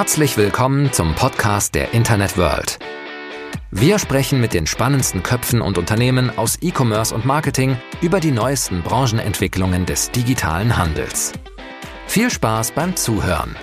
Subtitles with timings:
[0.00, 2.78] Herzlich willkommen zum Podcast der Internet World.
[3.72, 8.84] Wir sprechen mit den spannendsten Köpfen und Unternehmen aus E-Commerce und Marketing über die neuesten
[8.84, 11.32] Branchenentwicklungen des digitalen Handels.
[12.06, 13.56] Viel Spaß beim Zuhören.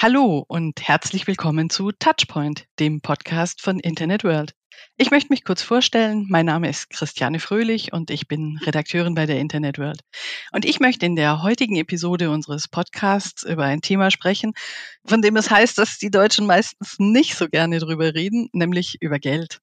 [0.00, 4.54] Hallo und herzlich willkommen zu Touchpoint, dem Podcast von Internet World.
[4.96, 6.26] Ich möchte mich kurz vorstellen.
[6.28, 10.00] Mein Name ist Christiane Fröhlich und ich bin Redakteurin bei der Internet World.
[10.52, 14.52] Und ich möchte in der heutigen Episode unseres Podcasts über ein Thema sprechen,
[15.04, 19.18] von dem es heißt, dass die Deutschen meistens nicht so gerne drüber reden, nämlich über
[19.18, 19.60] Geld.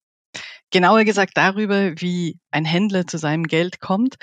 [0.72, 4.16] Genauer gesagt darüber, wie ein Händler zu seinem Geld kommt.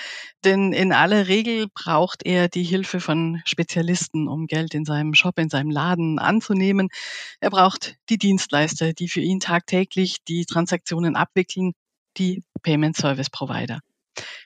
[0.45, 5.39] Denn in aller Regel braucht er die Hilfe von Spezialisten, um Geld in seinem Shop,
[5.39, 6.89] in seinem Laden anzunehmen.
[7.41, 11.73] Er braucht die Dienstleister, die für ihn tagtäglich die Transaktionen abwickeln,
[12.17, 13.81] die Payment Service Provider.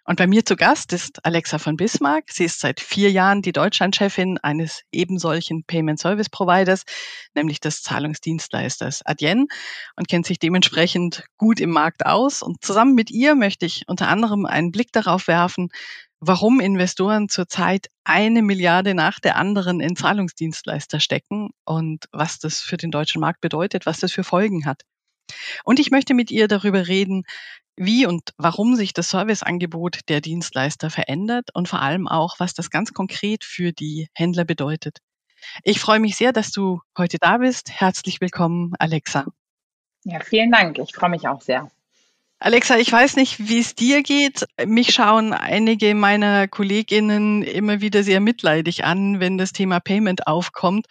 [0.05, 2.25] Und bei mir zu Gast ist Alexa von Bismarck.
[2.31, 6.83] Sie ist seit vier Jahren die Deutschlandchefin eines ebensolchen Payment Service Providers,
[7.35, 9.47] nämlich des Zahlungsdienstleisters Adyen
[9.97, 12.43] und kennt sich dementsprechend gut im Markt aus.
[12.43, 15.69] Und zusammen mit ihr möchte ich unter anderem einen Blick darauf werfen,
[16.19, 22.77] warum Investoren zurzeit eine Milliarde nach der anderen in Zahlungsdienstleister stecken und was das für
[22.77, 24.83] den deutschen Markt bedeutet, was das für Folgen hat.
[25.65, 27.25] Und ich möchte mit ihr darüber reden,
[27.77, 32.71] wie und warum sich das Serviceangebot der Dienstleister verändert und vor allem auch, was das
[32.71, 34.99] ganz konkret für die Händler bedeutet.
[35.65, 37.71] Ich freue mich sehr, dass du heute da bist.
[37.71, 39.27] Herzlich willkommen, Alexa.
[40.05, 40.79] Ja, vielen Dank.
[40.79, 41.71] Ich freue mich auch sehr.
[42.45, 44.47] Alexa, ich weiß nicht, wie es dir geht.
[44.67, 50.87] Mich schauen einige meiner Kolleginnen immer wieder sehr mitleidig an, wenn das Thema Payment aufkommt,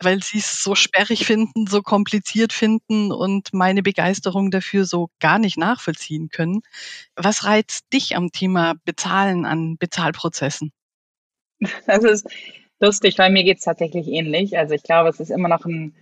[0.00, 5.38] weil sie es so sperrig finden, so kompliziert finden und meine Begeisterung dafür so gar
[5.38, 6.62] nicht nachvollziehen können.
[7.16, 10.72] Was reizt dich am Thema Bezahlen an Bezahlprozessen?
[11.86, 12.26] Das ist
[12.80, 14.56] lustig, weil mir geht es tatsächlich ähnlich.
[14.56, 15.94] Also ich glaube, es ist immer noch ein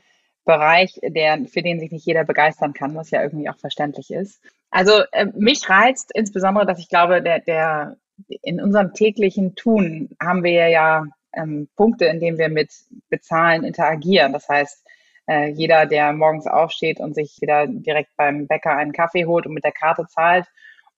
[0.44, 4.40] Bereich, der, für den sich nicht jeder begeistern kann, was ja irgendwie auch verständlich ist.
[4.70, 7.96] Also äh, mich reizt insbesondere, dass ich glaube, der, der
[8.42, 12.72] in unserem täglichen Tun haben wir ja ähm, Punkte, in denen wir mit
[13.08, 14.32] Bezahlen interagieren.
[14.32, 14.86] Das heißt,
[15.28, 19.54] äh, jeder, der morgens aufsteht und sich wieder direkt beim Bäcker einen Kaffee holt und
[19.54, 20.46] mit der Karte zahlt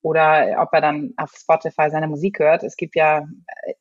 [0.01, 2.63] oder ob er dann auf Spotify seine Musik hört.
[2.63, 3.27] Es gibt ja,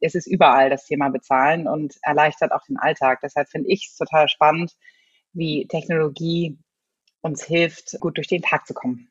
[0.01, 3.21] es ist überall das Thema Bezahlen und erleichtert auch den Alltag.
[3.23, 4.73] Deshalb finde ich es total spannend,
[5.35, 6.57] wie Technologie
[7.21, 9.09] uns hilft, gut durch den Tag zu kommen.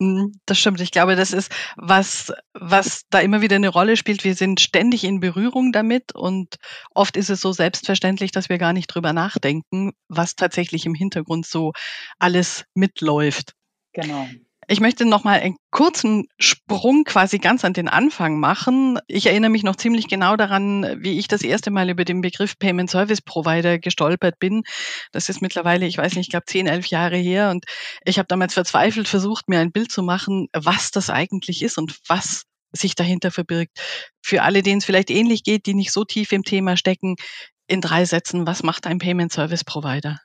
[0.00, 0.80] Mhm, das stimmt.
[0.80, 4.22] Ich glaube, das ist was, was da immer wieder eine Rolle spielt.
[4.22, 6.56] Wir sind ständig in Berührung damit und
[6.94, 11.46] oft ist es so selbstverständlich, dass wir gar nicht drüber nachdenken, was tatsächlich im Hintergrund
[11.46, 11.72] so
[12.20, 13.54] alles mitläuft.
[13.92, 14.28] Genau.
[14.70, 18.98] Ich möchte noch mal einen kurzen Sprung quasi ganz an den Anfang machen.
[19.06, 22.58] Ich erinnere mich noch ziemlich genau daran, wie ich das erste Mal über den Begriff
[22.58, 24.64] Payment Service Provider gestolpert bin.
[25.10, 27.64] Das ist mittlerweile, ich weiß nicht, ich glaube zehn, elf Jahre her und
[28.04, 31.98] ich habe damals verzweifelt versucht, mir ein Bild zu machen, was das eigentlich ist und
[32.06, 32.42] was
[32.72, 33.80] sich dahinter verbirgt.
[34.20, 37.16] Für alle, denen es vielleicht ähnlich geht, die nicht so tief im Thema stecken,
[37.68, 40.18] in drei Sätzen, was macht ein Payment Service Provider?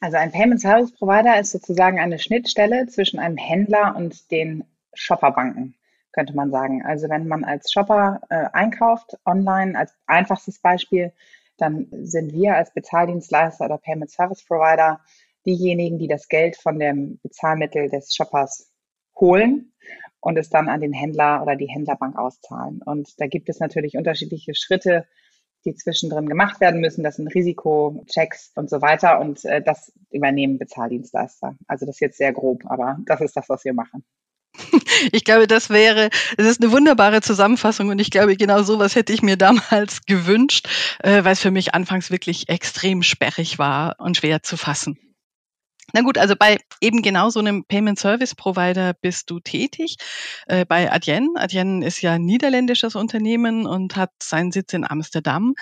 [0.00, 5.74] Also ein Payment Service Provider ist sozusagen eine Schnittstelle zwischen einem Händler und den Shopperbanken,
[6.12, 6.82] könnte man sagen.
[6.84, 11.12] Also wenn man als Shopper äh, einkauft, online als einfachstes Beispiel,
[11.58, 15.00] dann sind wir als Bezahldienstleister oder Payment Service Provider
[15.44, 18.72] diejenigen, die das Geld von dem Bezahlmittel des Shoppers
[19.16, 19.72] holen
[20.20, 22.80] und es dann an den Händler oder die Händlerbank auszahlen.
[22.82, 25.06] Und da gibt es natürlich unterschiedliche Schritte,
[25.64, 27.04] die zwischendrin gemacht werden müssen.
[27.04, 29.20] Das sind Risikochecks und so weiter.
[29.20, 31.56] Und äh, das übernehmen Bezahldienstleister.
[31.66, 34.04] Also das ist jetzt sehr grob, aber das ist das, was wir machen.
[35.12, 39.14] Ich glaube, das wäre, das ist eine wunderbare Zusammenfassung und ich glaube, genau sowas hätte
[39.14, 40.68] ich mir damals gewünscht,
[41.02, 44.98] äh, weil es für mich anfangs wirklich extrem sperrig war und schwer zu fassen.
[45.92, 49.96] Na gut, also bei eben genau so einem Payment Service Provider bist du tätig.
[50.46, 51.30] Äh, bei Adyen.
[51.36, 55.54] Adyen ist ja ein niederländisches Unternehmen und hat seinen Sitz in Amsterdam.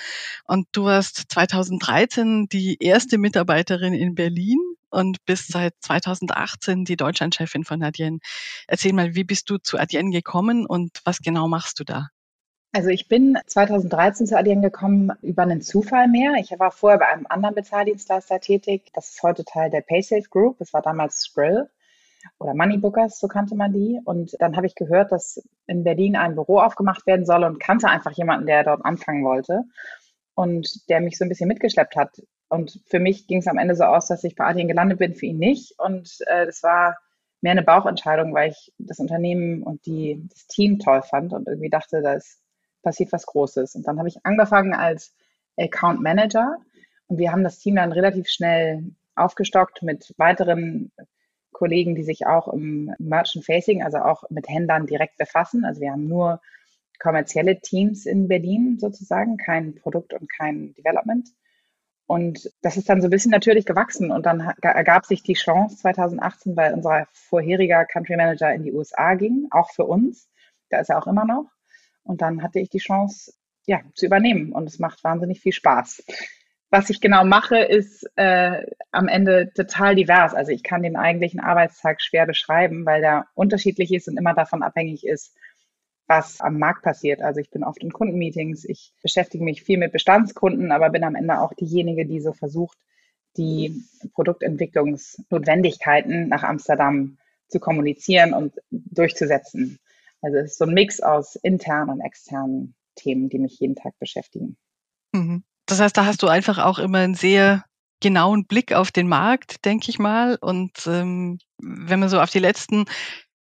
[0.45, 4.59] Und du warst 2013 die erste Mitarbeiterin in Berlin
[4.91, 8.21] und bist seit 2018 die Deutschlandchefin von Adyen.
[8.67, 12.09] Erzähl mal, wie bist du zu Adyen gekommen und was genau machst du da?
[12.73, 16.35] Also ich bin 2013 zu Adyen gekommen über einen Zufall mehr.
[16.39, 18.91] Ich war vorher bei einem anderen Bezahldienstleister tätig.
[18.93, 20.59] Das ist heute Teil der PaySafe Group.
[20.59, 21.69] Das war damals Skrill
[22.39, 24.01] oder Moneybookers, so kannte man die.
[24.05, 27.89] Und dann habe ich gehört, dass in Berlin ein Büro aufgemacht werden soll und kannte
[27.89, 29.65] einfach jemanden, der dort anfangen wollte
[30.35, 32.23] und der mich so ein bisschen mitgeschleppt hat.
[32.51, 35.15] Und für mich ging es am Ende so aus, dass ich bei Adyen gelandet bin,
[35.15, 35.79] für ihn nicht.
[35.79, 36.99] Und äh, das war
[37.41, 41.71] mehr eine Bauchentscheidung, weil ich das Unternehmen und die, das Team toll fand und irgendwie
[41.71, 42.41] dachte, da ist
[42.83, 43.75] passiert was Großes.
[43.75, 45.15] Und dann habe ich angefangen als
[45.57, 46.57] Account Manager
[47.09, 48.85] Und wir haben das Team dann relativ schnell
[49.17, 50.93] aufgestockt mit weiteren
[51.53, 55.65] Kollegen, die sich auch im Merchant Facing, also auch mit Händlern direkt befassen.
[55.65, 56.41] Also wir haben nur
[57.01, 61.29] kommerzielle Teams in Berlin sozusagen, kein Produkt und kein Development.
[62.07, 64.11] Und das ist dann so ein bisschen natürlich gewachsen.
[64.11, 69.15] Und dann ergab sich die Chance 2018, weil unser vorheriger Country Manager in die USA
[69.15, 70.31] ging, auch für uns.
[70.71, 71.47] Da ist er auch immer noch.
[72.05, 73.33] Und dann hatte ich die Chance,
[73.67, 74.53] ja, zu übernehmen.
[74.53, 76.03] Und es macht wahnsinnig viel Spaß.
[76.71, 80.35] Was ich genau mache, ist äh, am Ende total divers.
[80.35, 84.63] Also ich kann den eigentlichen Arbeitstag schwer beschreiben, weil der unterschiedlich ist und immer davon
[84.63, 85.35] abhängig ist,
[86.07, 87.23] was am Markt passiert.
[87.23, 91.15] Also ich bin oft in Kundenmeetings, ich beschäftige mich viel mit Bestandskunden, aber bin am
[91.15, 92.77] Ende auch diejenige, die so versucht,
[93.37, 93.85] die
[94.15, 97.19] Produktentwicklungsnotwendigkeiten nach Amsterdam
[97.49, 99.79] zu kommunizieren und durchzusetzen.
[100.23, 103.99] Also es ist so ein Mix aus internen und externen Themen, die mich jeden Tag
[103.99, 104.57] beschäftigen.
[105.13, 105.45] Mhm.
[105.67, 107.65] Das heißt, da hast du einfach auch immer einen sehr
[108.01, 110.37] genauen Blick auf den Markt, denke ich mal.
[110.41, 112.87] Und ähm, wenn man so auf die letzten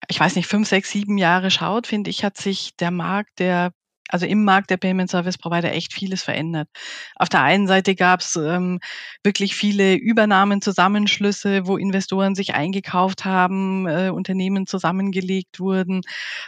[0.09, 3.73] ich weiß nicht, fünf, sechs, sieben Jahre schaut, finde ich, hat sich der Markt der
[4.09, 6.69] also im Markt der Payment Service Provider echt vieles verändert.
[7.17, 8.81] Auf der einen Seite gab es ähm,
[9.23, 16.03] wirklich viele Übernahmen, Zusammenschlüsse, wo Investoren sich eingekauft haben, äh, Unternehmen zusammengelegt wurden.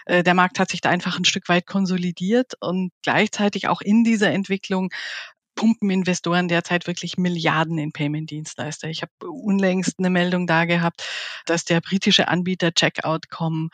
[0.07, 4.05] Äh, der Markt hat sich da einfach ein Stück weit konsolidiert und gleichzeitig auch in
[4.05, 4.91] dieser Entwicklung
[5.59, 8.89] pumpen Investoren derzeit wirklich Milliarden in Payment-Dienstleister.
[8.89, 11.05] Ich habe unlängst eine Meldung da gehabt,
[11.47, 13.71] dass der britische Anbieter Checkout.com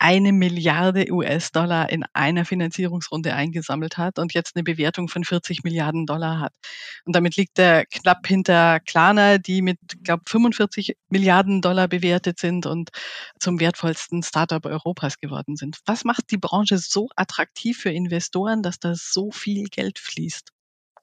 [0.00, 6.06] eine Milliarde US-Dollar in einer Finanzierungsrunde eingesammelt hat und jetzt eine Bewertung von 40 Milliarden
[6.06, 6.54] Dollar hat.
[7.04, 12.64] Und damit liegt er knapp hinter Klarna, die mit, glaube 45 Milliarden Dollar bewertet sind
[12.64, 12.88] und
[13.38, 15.78] zum wertvollsten Startup Europas geworden sind.
[15.84, 20.50] Was macht die Branche so attraktiv für Investoren, dass da so viel Geld fließt?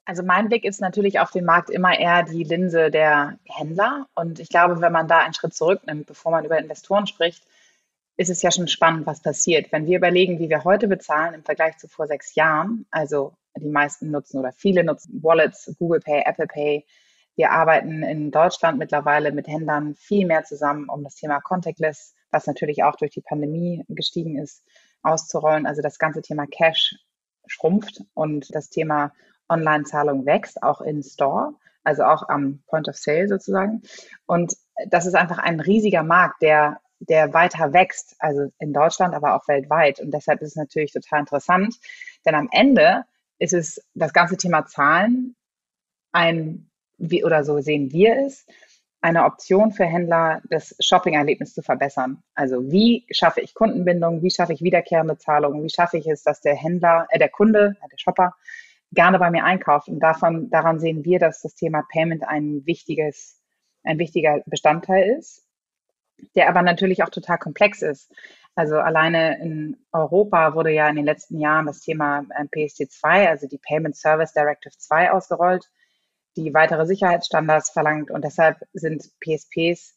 [0.06, 4.06] Also mein Blick ist natürlich auf den Markt immer eher die Linse der Händler.
[4.14, 7.44] Und ich glaube, wenn man da einen Schritt zurücknimmt, bevor man über Investoren spricht,
[8.18, 9.70] ist es ja schon spannend, was passiert.
[9.70, 13.68] Wenn wir überlegen, wie wir heute bezahlen im Vergleich zu vor sechs Jahren, also die
[13.68, 16.84] meisten nutzen oder viele nutzen Wallets, Google Pay, Apple Pay.
[17.36, 22.46] Wir arbeiten in Deutschland mittlerweile mit Händlern viel mehr zusammen, um das Thema Contactless, was
[22.48, 24.64] natürlich auch durch die Pandemie gestiegen ist,
[25.02, 25.66] auszurollen.
[25.66, 26.96] Also das ganze Thema Cash
[27.46, 29.12] schrumpft und das Thema
[29.48, 31.54] Online-Zahlung wächst, auch in Store,
[31.84, 33.82] also auch am Point of Sale sozusagen.
[34.26, 34.56] Und
[34.88, 39.46] das ist einfach ein riesiger Markt, der, der weiter wächst, also in Deutschland, aber auch
[39.48, 40.00] weltweit.
[40.00, 41.76] Und deshalb ist es natürlich total interessant,
[42.26, 43.04] denn am Ende
[43.38, 45.36] ist es das ganze Thema Zahlen
[46.12, 48.46] ein, wie, oder so sehen wir es,
[49.00, 52.22] eine Option für Händler, das Shopping-Erlebnis zu verbessern.
[52.34, 56.40] Also wie schaffe ich Kundenbindung, wie schaffe ich wiederkehrende Zahlungen, wie schaffe ich es, dass
[56.40, 58.34] der Händler, äh, der Kunde, äh, der Shopper
[58.92, 59.88] gerne bei mir einkauft.
[59.88, 63.40] Und davon, daran sehen wir, dass das Thema Payment ein wichtiges,
[63.84, 65.47] ein wichtiger Bestandteil ist,
[66.34, 68.12] der aber natürlich auch total komplex ist.
[68.54, 73.46] Also alleine in Europa wurde ja in den letzten Jahren das Thema äh, PSD2, also
[73.46, 75.64] die Payment Service Directive 2 ausgerollt,
[76.36, 78.10] die weitere Sicherheitsstandards verlangt.
[78.10, 79.94] Und deshalb sind PSPs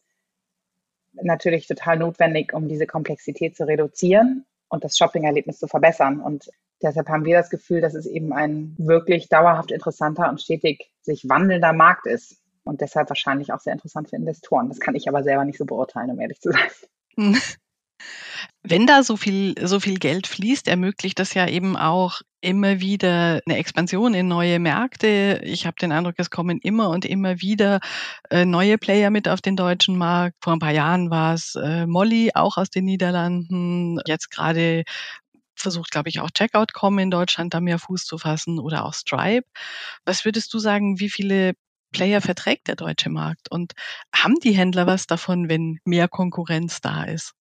[1.14, 6.22] natürlich total notwendig, um diese Komplexität zu reduzieren und das Shopping-Erlebnis zu verbessern.
[6.22, 6.50] Und
[6.82, 11.30] Deshalb haben wir das Gefühl, dass es eben ein wirklich dauerhaft interessanter und stetig sich
[11.30, 14.70] wandelnder Markt ist und deshalb wahrscheinlich auch sehr interessant für Investoren.
[14.70, 17.38] Das kann ich aber selber nicht so beurteilen, um ehrlich zu sein.
[18.63, 23.41] Wenn da so viel, so viel Geld fließt, ermöglicht das ja eben auch immer wieder
[23.46, 25.41] eine Expansion in neue Märkte.
[25.44, 27.80] Ich habe den Eindruck, es kommen immer und immer wieder
[28.30, 30.38] äh, neue Player mit auf den deutschen Markt.
[30.41, 34.00] Vor ein paar Jahren war es äh, Molly, auch aus den Niederlanden.
[34.06, 34.84] Jetzt gerade
[35.56, 39.48] versucht, glaube ich, auch Checkout.com in Deutschland da mehr Fuß zu fassen oder auch Stripe.
[40.06, 41.53] Was würdest du sagen, wie viele
[41.91, 43.51] Player verträgt der deutsche Markt?
[43.51, 43.74] Und
[44.13, 47.33] haben die Händler was davon, wenn mehr Konkurrenz da ist?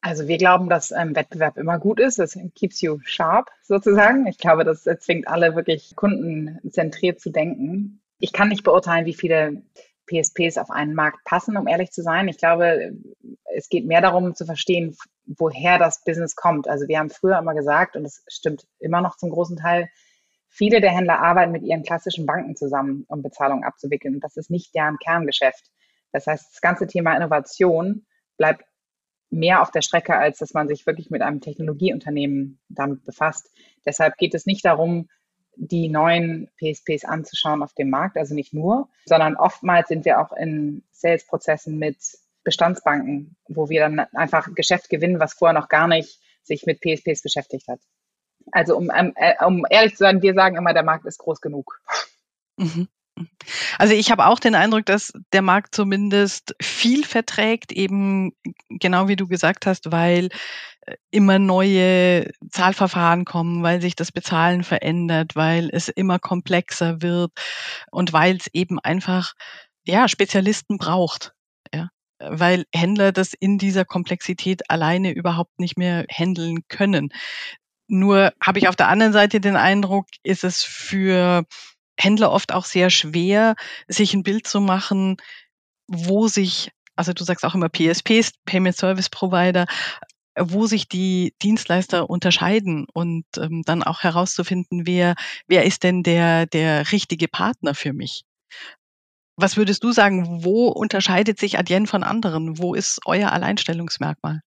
[0.00, 2.18] Also wir glauben, dass ähm, Wettbewerb immer gut ist.
[2.18, 4.26] Das keeps you sharp sozusagen.
[4.26, 8.00] Ich glaube, das zwingt alle wirklich kundenzentriert zu denken.
[8.20, 9.62] Ich kann nicht beurteilen, wie viele
[10.06, 12.28] PSPs auf einen Markt passen, um ehrlich zu sein.
[12.28, 12.92] Ich glaube,
[13.54, 16.68] es geht mehr darum zu verstehen, woher das Business kommt.
[16.68, 19.88] Also wir haben früher immer gesagt, und das stimmt immer noch zum großen Teil,
[20.58, 24.16] viele der Händler arbeiten mit ihren klassischen Banken zusammen, um Bezahlungen abzuwickeln.
[24.16, 25.70] Und das ist nicht deren Kerngeschäft.
[26.12, 28.64] Das heißt, das ganze Thema Innovation bleibt
[29.30, 33.50] mehr auf der Strecke, als dass man sich wirklich mit einem Technologieunternehmen damit befasst.
[33.86, 35.08] Deshalb geht es nicht darum,
[35.54, 40.32] die neuen PSPs anzuschauen auf dem Markt, also nicht nur, sondern oftmals sind wir auch
[40.32, 41.96] in Sales-Prozessen mit
[42.44, 47.22] Bestandsbanken, wo wir dann einfach Geschäft gewinnen, was vorher noch gar nicht sich mit PSPs
[47.22, 47.80] beschäftigt hat.
[48.52, 51.40] Also um, ähm, äh, um ehrlich zu sein, wir sagen immer, der Markt ist groß
[51.40, 51.80] genug.
[52.56, 52.88] Mhm.
[53.78, 58.32] Also ich habe auch den Eindruck, dass der Markt zumindest viel verträgt, eben
[58.68, 60.28] genau wie du gesagt hast, weil
[60.82, 67.32] äh, immer neue Zahlverfahren kommen, weil sich das Bezahlen verändert, weil es immer komplexer wird
[67.90, 69.34] und weil es eben einfach
[69.84, 71.34] ja Spezialisten braucht,
[71.74, 71.88] ja,
[72.20, 77.10] weil Händler das in dieser Komplexität alleine überhaupt nicht mehr handeln können.
[77.88, 81.44] Nur habe ich auf der anderen Seite den Eindruck, ist es für
[81.98, 83.56] Händler oft auch sehr schwer,
[83.88, 85.16] sich ein Bild zu machen,
[85.88, 89.66] wo sich, also du sagst auch immer PSPs, Payment Service Provider,
[90.38, 95.14] wo sich die Dienstleister unterscheiden und ähm, dann auch herauszufinden, wer,
[95.48, 98.24] wer ist denn der, der richtige Partner für mich?
[99.36, 102.58] Was würdest du sagen, wo unterscheidet sich Adyen von anderen?
[102.58, 104.40] Wo ist euer Alleinstellungsmerkmal?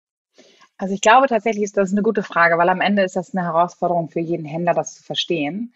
[0.80, 3.44] Also ich glaube tatsächlich ist das eine gute Frage, weil am Ende ist das eine
[3.44, 5.74] Herausforderung für jeden Händler, das zu verstehen.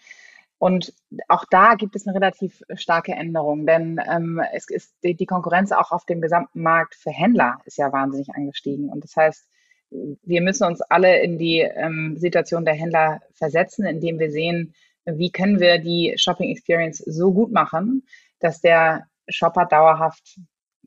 [0.56, 0.94] Und
[1.28, 5.92] auch da gibt es eine relativ starke Änderung, denn ähm, es ist die, Konkurrenz auch
[5.92, 8.88] auf dem gesamten Markt für Händler ist ja wahnsinnig angestiegen.
[8.88, 9.46] Und das heißt,
[9.90, 15.30] wir müssen uns alle in die ähm, Situation der Händler versetzen, indem wir sehen, wie
[15.30, 18.06] können wir die Shopping Experience so gut machen,
[18.38, 20.40] dass der Shopper dauerhaft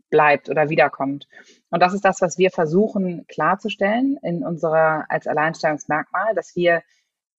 [0.10, 1.28] bleibt oder wiederkommt.
[1.70, 6.82] Und das ist das, was wir versuchen klarzustellen in unserer als Alleinstellungsmerkmal, dass wir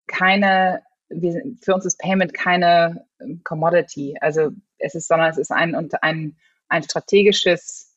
[0.07, 4.17] keine wir, für uns ist Payment keine ähm, Commodity.
[4.21, 6.37] Also es ist, sondern es ist ein, ein,
[6.69, 7.97] ein strategisches,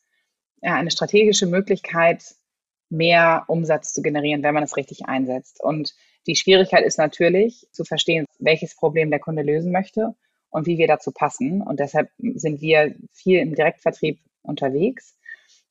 [0.62, 2.24] ja, eine strategische Möglichkeit,
[2.90, 5.62] mehr Umsatz zu generieren, wenn man es richtig einsetzt.
[5.62, 5.94] Und
[6.28, 10.14] die Schwierigkeit ist natürlich zu verstehen, welches Problem der Kunde lösen möchte
[10.50, 11.62] und wie wir dazu passen.
[11.62, 15.18] Und deshalb sind wir viel im Direktvertrieb unterwegs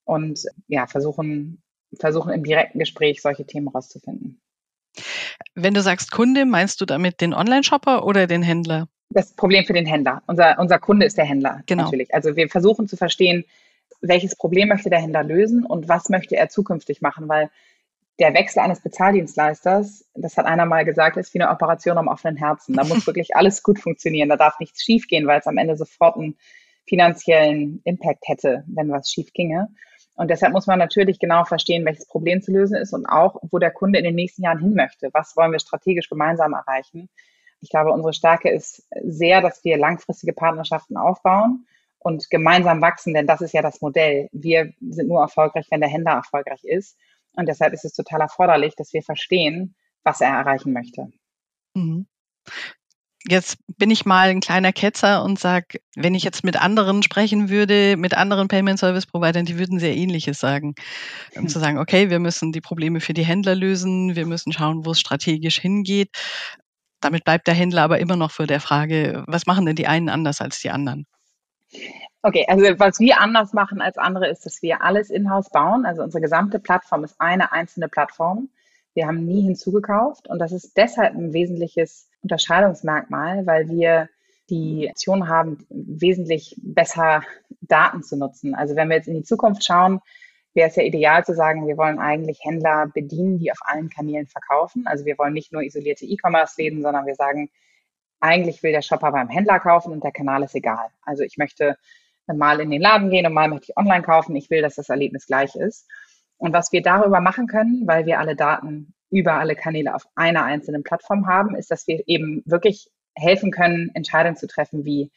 [0.05, 1.63] und ja, versuchen,
[1.99, 4.41] versuchen im direkten Gespräch solche Themen rauszufinden.
[5.55, 8.89] Wenn du sagst Kunde, meinst du damit den Online-Shopper oder den Händler?
[9.11, 10.23] Das Problem für den Händler.
[10.27, 11.63] Unser, unser Kunde ist der Händler.
[11.67, 11.85] Genau.
[11.85, 12.15] Natürlich.
[12.15, 13.45] Also wir versuchen zu verstehen,
[14.01, 17.51] welches Problem möchte der Händler lösen und was möchte er zukünftig machen, weil
[18.19, 22.37] der Wechsel eines Bezahldienstleisters, das hat einer mal gesagt, ist wie eine Operation am offenen
[22.37, 22.75] Herzen.
[22.75, 24.29] Da muss wirklich alles gut funktionieren.
[24.29, 26.37] Da darf nichts schief gehen, weil es am Ende sofort einen
[26.91, 29.69] finanziellen Impact hätte, wenn was schief ginge.
[30.17, 33.59] Und deshalb muss man natürlich genau verstehen, welches Problem zu lösen ist und auch, wo
[33.59, 35.09] der Kunde in den nächsten Jahren hin möchte.
[35.13, 37.09] Was wollen wir strategisch gemeinsam erreichen?
[37.63, 41.67] Ich glaube, unsere Stärke ist sehr, dass wir langfristige Partnerschaften aufbauen
[42.01, 44.29] und gemeinsam wachsen, denn das ist ja das Modell.
[44.33, 46.99] Wir sind nur erfolgreich, wenn der Händler erfolgreich ist.
[47.37, 51.13] Und deshalb ist es total erforderlich, dass wir verstehen, was er erreichen möchte.
[51.75, 52.07] Mhm.
[53.29, 57.51] Jetzt bin ich mal ein kleiner Ketzer und sage, wenn ich jetzt mit anderen sprechen
[57.51, 60.75] würde, mit anderen Payment Service Providern, die würden sehr ähnliches sagen.
[61.37, 64.87] Um zu sagen, okay, wir müssen die Probleme für die Händler lösen, wir müssen schauen,
[64.87, 66.11] wo es strategisch hingeht.
[67.01, 70.09] Damit bleibt der Händler aber immer noch vor der Frage, was machen denn die einen
[70.09, 71.07] anders als die anderen?
[72.23, 75.87] Okay, also was wir anders machen als andere ist, dass wir alles in-house bauen.
[75.87, 78.49] Also unsere gesamte Plattform ist eine einzelne Plattform.
[78.95, 84.09] Wir haben nie hinzugekauft und das ist deshalb ein wesentliches Unterscheidungsmerkmal, weil wir
[84.51, 87.23] die Option haben, wesentlich besser
[87.61, 88.55] Daten zu nutzen.
[88.55, 90.01] Also wenn wir jetzt in die Zukunft schauen,
[90.55, 94.27] wäre es ja ideal zu sagen, wir wollen eigentlich Händler bedienen, die auf allen Kanälen
[94.27, 94.87] verkaufen.
[94.87, 97.51] Also wir wollen nicht nur isolierte E-Commerce-Läden, sondern wir sagen,
[98.21, 100.89] eigentlich will der Shopper beim Händler kaufen und der Kanal ist egal.
[101.03, 101.77] Also ich möchte
[102.27, 104.37] mal in den Laden gehen und mal möchte ich online kaufen.
[104.37, 105.89] Ich will, dass das Erlebnis gleich ist.
[106.37, 110.45] Und was wir darüber machen können, weil wir alle Daten über alle Kanäle auf einer
[110.45, 115.11] einzelnen Plattform haben, ist, dass wir eben wirklich helfen können, Entscheidungen zu treffen, wie,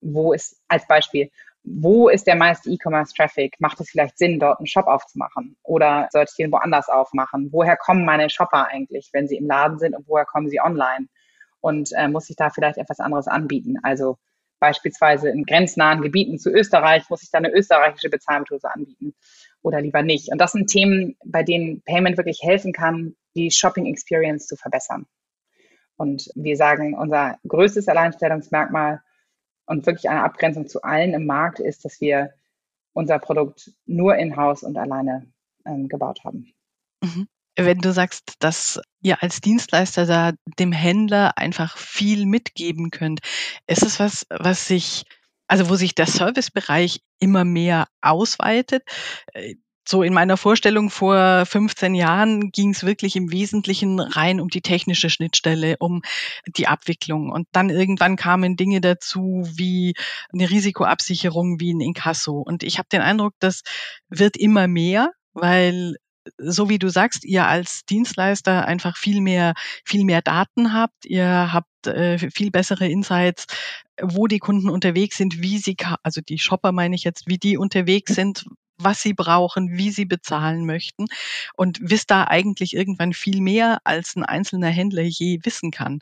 [0.00, 1.30] wo ist, als Beispiel,
[1.64, 3.56] wo ist der meiste E-Commerce-Traffic?
[3.58, 5.56] Macht es vielleicht Sinn, dort einen Shop aufzumachen?
[5.62, 7.48] Oder sollte ich den woanders aufmachen?
[7.52, 11.08] Woher kommen meine Shopper eigentlich, wenn sie im Laden sind und woher kommen sie online?
[11.60, 13.76] Und äh, muss ich da vielleicht etwas anderes anbieten?
[13.82, 14.18] Also
[14.60, 19.14] beispielsweise in grenznahen Gebieten zu Österreich, muss ich da eine österreichische Bezahlmethode anbieten
[19.62, 20.30] oder lieber nicht?
[20.30, 25.06] Und das sind Themen, bei denen Payment wirklich helfen kann, die Shopping Experience zu verbessern.
[25.96, 29.00] Und wir sagen, unser größtes Alleinstellungsmerkmal
[29.66, 32.34] und wirklich eine Abgrenzung zu allen im Markt ist, dass wir
[32.92, 35.30] unser Produkt nur in-house und alleine
[35.64, 36.52] ähm, gebaut haben.
[37.02, 37.28] Mhm.
[37.56, 43.20] Wenn du sagst, dass ihr als Dienstleister da dem Händler einfach viel mitgeben könnt,
[43.66, 45.04] ist es was, was sich,
[45.48, 48.84] also wo sich der Servicebereich immer mehr ausweitet?
[49.90, 54.60] So in meiner Vorstellung vor 15 Jahren ging es wirklich im Wesentlichen rein um die
[54.60, 56.02] technische Schnittstelle, um
[56.46, 57.30] die Abwicklung.
[57.32, 59.94] Und dann irgendwann kamen Dinge dazu wie
[60.30, 62.34] eine Risikoabsicherung, wie ein Inkasso.
[62.34, 63.62] Und ich habe den Eindruck, das
[64.10, 65.96] wird immer mehr, weil
[66.36, 69.54] so wie du sagst, ihr als Dienstleister einfach viel mehr,
[69.86, 73.46] viel mehr Daten habt, ihr habt äh, viel bessere Insights,
[74.02, 77.56] wo die Kunden unterwegs sind, wie sie, also die Shopper meine ich jetzt, wie die
[77.56, 78.44] unterwegs sind,
[78.78, 81.06] was sie brauchen, wie sie bezahlen möchten
[81.54, 86.00] und wisst da eigentlich irgendwann viel mehr, als ein einzelner Händler je wissen kann.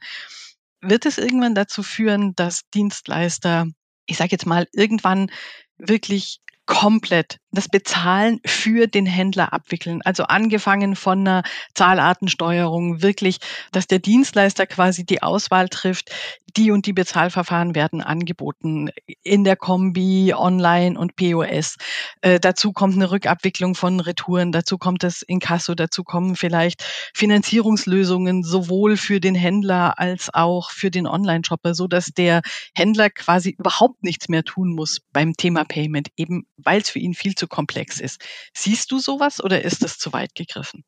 [0.83, 3.67] Wird es irgendwann dazu führen, dass Dienstleister,
[4.07, 5.31] ich sage jetzt mal, irgendwann
[5.79, 10.03] wirklich komplett das Bezahlen für den Händler abwickeln.
[10.05, 11.43] Also angefangen von einer
[11.75, 13.39] Zahlartensteuerung, wirklich,
[13.73, 16.11] dass der Dienstleister quasi die Auswahl trifft,
[16.57, 18.89] die und die Bezahlverfahren werden angeboten
[19.23, 21.77] in der Kombi, Online und POS.
[22.23, 26.83] Äh, dazu kommt eine Rückabwicklung von Retouren, dazu kommt das Inkasso, dazu kommen vielleicht
[27.15, 32.41] Finanzierungslösungen sowohl für den Händler als auch für den Online-Shopper, so dass der
[32.75, 37.15] Händler quasi überhaupt nichts mehr tun muss beim Thema Payment, eben weil es für ihn
[37.15, 38.23] viel zu komplex ist.
[38.55, 40.85] Siehst du sowas oder ist es zu weit gegriffen?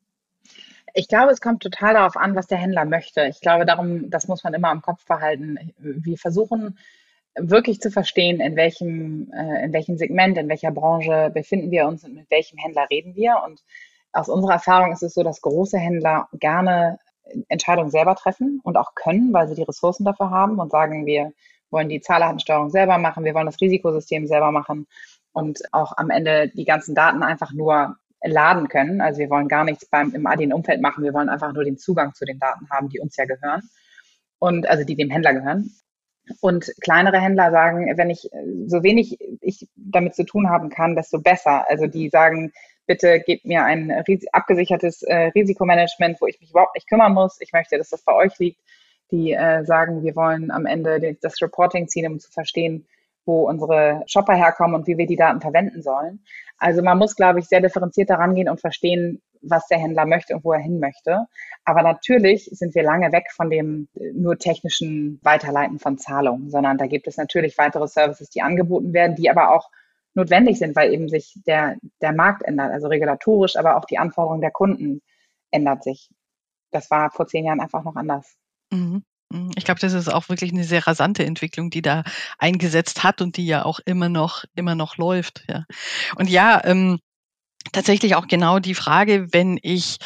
[0.93, 3.25] Ich glaube, es kommt total darauf an, was der Händler möchte.
[3.25, 5.73] Ich glaube, darum, das muss man immer im Kopf behalten.
[5.77, 6.77] Wir versuchen
[7.35, 12.03] wirklich zu verstehen, in welchem, äh, in welchem Segment, in welcher Branche befinden wir uns
[12.03, 13.41] und mit welchem Händler reden wir.
[13.45, 13.63] Und
[14.11, 16.99] aus unserer Erfahrung ist es so, dass große Händler gerne
[17.47, 21.31] Entscheidungen selber treffen und auch können, weil sie die Ressourcen dafür haben und sagen, wir
[21.69, 24.87] wollen die Zahlerhandsteuerung selber machen, wir wollen das Risikosystem selber machen
[25.39, 28.99] und auch am Ende die ganzen Daten einfach nur laden können.
[28.99, 31.77] Also wir wollen gar nichts beim im adin Umfeld machen, wir wollen einfach nur den
[31.77, 33.61] Zugang zu den Daten haben, die uns ja gehören
[34.39, 35.71] und also die dem Händler gehören.
[36.41, 38.29] Und kleinere Händler sagen, wenn ich
[38.67, 41.65] so wenig ich damit zu tun haben kann, desto besser.
[41.69, 42.51] Also die sagen,
[42.85, 43.91] bitte gebt mir ein
[44.31, 47.37] abgesichertes äh, Risikomanagement, wo ich mich überhaupt nicht kümmern muss.
[47.39, 48.59] Ich möchte, dass das bei euch liegt.
[49.11, 52.85] Die äh, sagen, wir wollen am Ende das Reporting ziehen, um zu verstehen,
[53.29, 56.25] wo unsere Shopper herkommen und wie wir die Daten verwenden sollen.
[56.57, 60.35] Also man muss, glaube ich, sehr differenziert daran gehen und verstehen, was der Händler möchte
[60.35, 61.27] und wo er hin möchte.
[61.63, 66.79] Aber natürlich sind wir lange weg von dem äh, nur technischen Weiterleiten von Zahlungen, sondern
[66.79, 69.69] da gibt es natürlich weitere Services, die angeboten werden, die aber auch
[70.15, 74.41] notwendig sind, weil eben sich der, der Markt ändert, also regulatorisch, aber auch die Anforderungen
[74.41, 75.01] der Kunden
[75.51, 76.09] ändert sich.
[76.71, 78.35] Das war vor zehn Jahren einfach noch anders.
[78.71, 79.03] Mhm.
[79.31, 82.03] Mhm, ich glaube, das ist auch wirklich eine sehr rasante Entwicklung, die da
[82.37, 85.43] eingesetzt hat und die ja auch immer noch, immer noch läuft.
[85.49, 85.65] Ja.
[86.15, 86.99] Und ja, ähm,
[87.71, 89.97] tatsächlich auch genau die Frage, wenn ich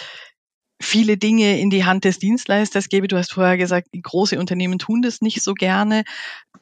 [0.81, 3.07] viele Dinge in die Hand des Dienstleisters gebe.
[3.07, 6.03] Du hast vorher gesagt, große Unternehmen tun das nicht so gerne.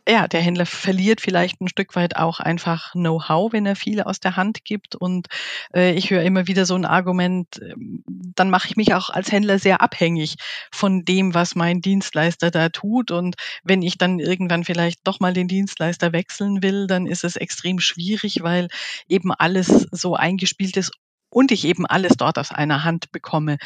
[0.07, 4.19] Ja, der Händler verliert vielleicht ein Stück weit auch einfach Know-how, wenn er viel aus
[4.19, 4.95] der Hand gibt.
[4.95, 5.27] Und
[5.75, 7.75] äh, ich höre immer wieder so ein Argument, äh,
[8.07, 10.35] dann mache ich mich auch als Händler sehr abhängig
[10.71, 13.11] von dem, was mein Dienstleister da tut.
[13.11, 17.35] Und wenn ich dann irgendwann vielleicht doch mal den Dienstleister wechseln will, dann ist es
[17.35, 18.69] extrem schwierig, weil
[19.07, 20.91] eben alles so eingespielt ist
[21.29, 23.57] und ich eben alles dort aus einer Hand bekomme.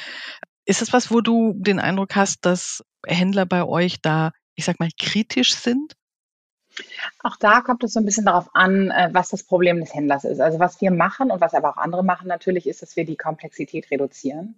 [0.66, 4.80] Ist es was, wo du den Eindruck hast, dass Händler bei euch da, ich sag
[4.80, 5.94] mal, kritisch sind?
[7.24, 10.24] Auch da kommt es so ein bisschen darauf an, äh, was das Problem des Händlers
[10.24, 10.40] ist.
[10.40, 13.18] Also was wir machen und was aber auch andere machen natürlich, ist, dass wir die
[13.18, 14.56] Komplexität reduzieren.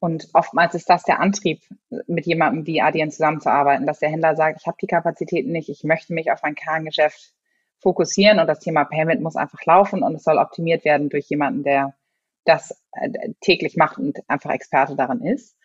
[0.00, 1.60] Und oftmals ist das der Antrieb,
[2.06, 5.82] mit jemandem wie Adyen zusammenzuarbeiten, dass der Händler sagt, ich habe die Kapazitäten nicht, ich
[5.82, 7.34] möchte mich auf mein Kerngeschäft
[7.80, 11.64] fokussieren und das Thema Payment muss einfach laufen und es soll optimiert werden durch jemanden,
[11.64, 11.94] der
[12.44, 15.56] das äh, täglich macht und einfach Experte daran ist.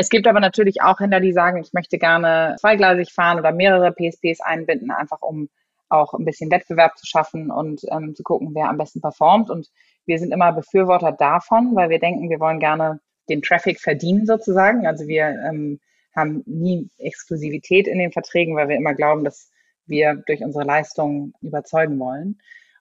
[0.00, 3.92] Es gibt aber natürlich auch Händler, die sagen, ich möchte gerne zweigleisig fahren oder mehrere
[3.92, 5.50] PSPs einbinden, einfach um
[5.90, 9.50] auch ein bisschen Wettbewerb zu schaffen und ähm, zu gucken, wer am besten performt.
[9.50, 9.68] Und
[10.06, 14.86] wir sind immer Befürworter davon, weil wir denken, wir wollen gerne den Traffic verdienen sozusagen.
[14.86, 15.80] Also wir ähm,
[16.16, 19.50] haben nie Exklusivität in den Verträgen, weil wir immer glauben, dass
[19.84, 22.38] wir durch unsere Leistung überzeugen wollen.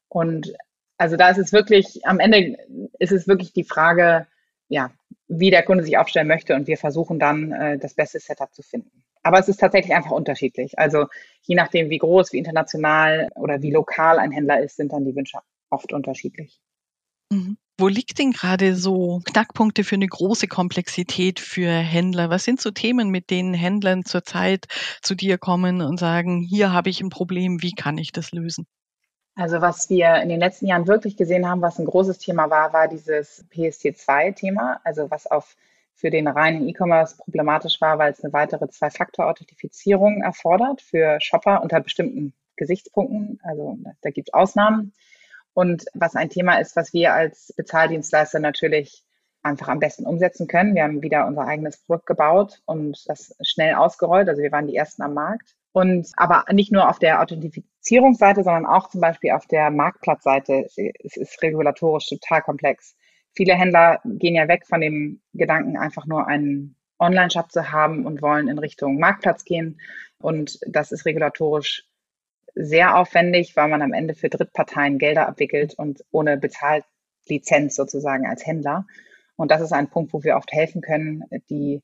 [0.08, 0.54] Und
[0.98, 2.56] also da ist es wirklich, am Ende
[2.98, 4.26] ist es wirklich die Frage,
[4.70, 4.90] ja,
[5.30, 8.64] wie der Kunde sich aufstellen möchte und wir versuchen dann äh, das beste Setup zu
[8.64, 9.04] finden.
[9.22, 10.78] Aber es ist tatsächlich einfach unterschiedlich.
[10.80, 11.06] Also
[11.44, 15.16] je nachdem, wie groß, wie international oder wie lokal ein Händler ist, sind dann die
[15.16, 15.40] Wünsche
[15.70, 16.60] oft unterschiedlich.
[17.32, 17.58] Mhm.
[17.78, 22.30] Wo liegt denn gerade so Knackpunkte für eine große Komplexität für Händler?
[22.30, 24.66] Was sind so Themen, mit denen Händlern zurzeit
[25.02, 28.66] zu dir kommen und sagen, hier habe ich ein Problem, wie kann ich das lösen?
[29.40, 32.74] Also was wir in den letzten Jahren wirklich gesehen haben, was ein großes Thema war,
[32.74, 35.56] war dieses PST2-Thema, also was auf
[35.96, 41.80] für den reinen E-Commerce problematisch war, weil es eine weitere Zwei-Faktor-Authentifizierung erfordert für Shopper unter
[41.80, 43.40] bestimmten Gesichtspunkten.
[43.42, 44.92] Also da gibt es Ausnahmen.
[45.54, 49.06] Und was ein Thema ist, was wir als Bezahldienstleister natürlich
[49.42, 50.76] einfach am besten umsetzen können.
[50.76, 54.28] Wir haben wieder unser eigenes Produkt gebaut und das schnell ausgerollt.
[54.28, 55.56] Also wir waren die ersten am Markt.
[55.72, 60.66] Und aber nicht nur auf der Authentifizierungsseite, sondern auch zum Beispiel auf der Marktplatzseite.
[60.66, 62.96] Es ist regulatorisch total komplex.
[63.34, 68.22] viele Händler gehen ja weg von dem Gedanken, einfach nur einen Online-Shop zu haben und
[68.22, 69.80] wollen in Richtung Marktplatz gehen.
[70.20, 71.86] Und das ist regulatorisch
[72.56, 78.46] sehr aufwendig, weil man am Ende für Drittparteien Gelder abwickelt und ohne Bezahllizenz sozusagen als
[78.46, 78.86] Händler.
[79.38, 81.82] Und das ist ein Punkt, wo wir oft helfen können, die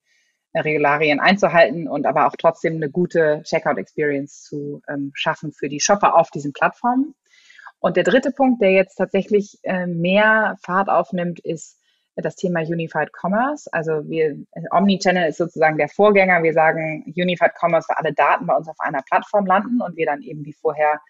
[0.64, 6.16] Regularien einzuhalten und aber auch trotzdem eine gute Checkout-Experience zu ähm, schaffen für die Shopper
[6.16, 7.14] auf diesen Plattformen.
[7.80, 11.80] Und der dritte Punkt, der jetzt tatsächlich äh, mehr Fahrt aufnimmt, ist
[12.16, 13.70] das Thema Unified Commerce.
[13.74, 14.38] Also wir,
[14.72, 16.44] Omnichannel ist sozusagen der Vorgänger.
[16.44, 20.06] Wir sagen Unified Commerce, weil alle Daten bei uns auf einer Plattform landen und wir
[20.06, 21.02] dann eben die vorher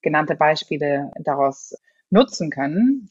[0.00, 1.74] genannte Beispiele daraus
[2.10, 3.10] nutzen können.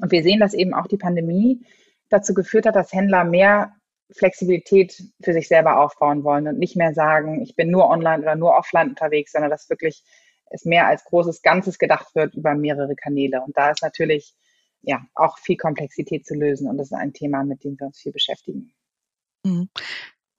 [0.00, 1.66] Und wir sehen, dass eben auch die Pandemie
[2.10, 3.72] dazu geführt hat, dass Händler mehr
[4.12, 8.36] Flexibilität für sich selber aufbauen wollen und nicht mehr sagen, ich bin nur online oder
[8.36, 10.04] nur offline unterwegs, sondern dass wirklich
[10.50, 13.42] es mehr als großes Ganzes gedacht wird über mehrere Kanäle.
[13.42, 14.34] Und da ist natürlich
[14.82, 17.98] ja auch viel Komplexität zu lösen und das ist ein Thema, mit dem wir uns
[17.98, 18.74] viel beschäftigen.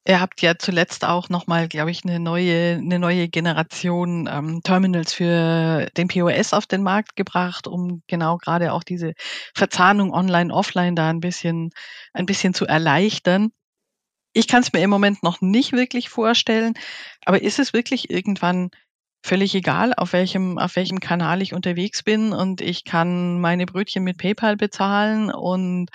[0.08, 5.12] Ihr habt ja zuletzt auch nochmal, glaube ich, eine neue, eine neue Generation ähm, Terminals
[5.12, 9.14] für den POS auf den Markt gebracht, um genau gerade auch diese
[9.52, 11.70] Verzahnung online, offline da ein bisschen,
[12.12, 13.50] ein bisschen zu erleichtern.
[14.32, 16.74] Ich kann es mir im Moment noch nicht wirklich vorstellen,
[17.24, 18.70] aber ist es wirklich irgendwann
[19.24, 24.04] völlig egal, auf welchem, auf welchem Kanal ich unterwegs bin und ich kann meine Brötchen
[24.04, 25.90] mit PayPal bezahlen und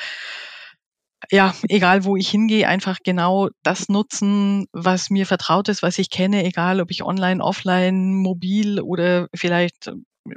[1.30, 6.10] ja, egal wo ich hingehe, einfach genau das nutzen, was mir vertraut ist, was ich
[6.10, 10.36] kenne, egal ob ich online, offline, mobil oder vielleicht äh,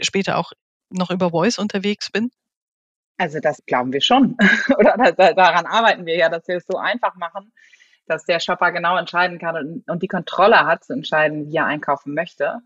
[0.00, 0.52] später auch
[0.90, 2.30] noch über Voice unterwegs bin?
[3.18, 4.36] Also das glauben wir schon.
[4.78, 7.52] Oder daran arbeiten wir ja, dass wir es so einfach machen,
[8.06, 11.66] dass der Shopper genau entscheiden kann und, und die Kontrolle hat, zu entscheiden, wie er
[11.66, 12.60] einkaufen möchte.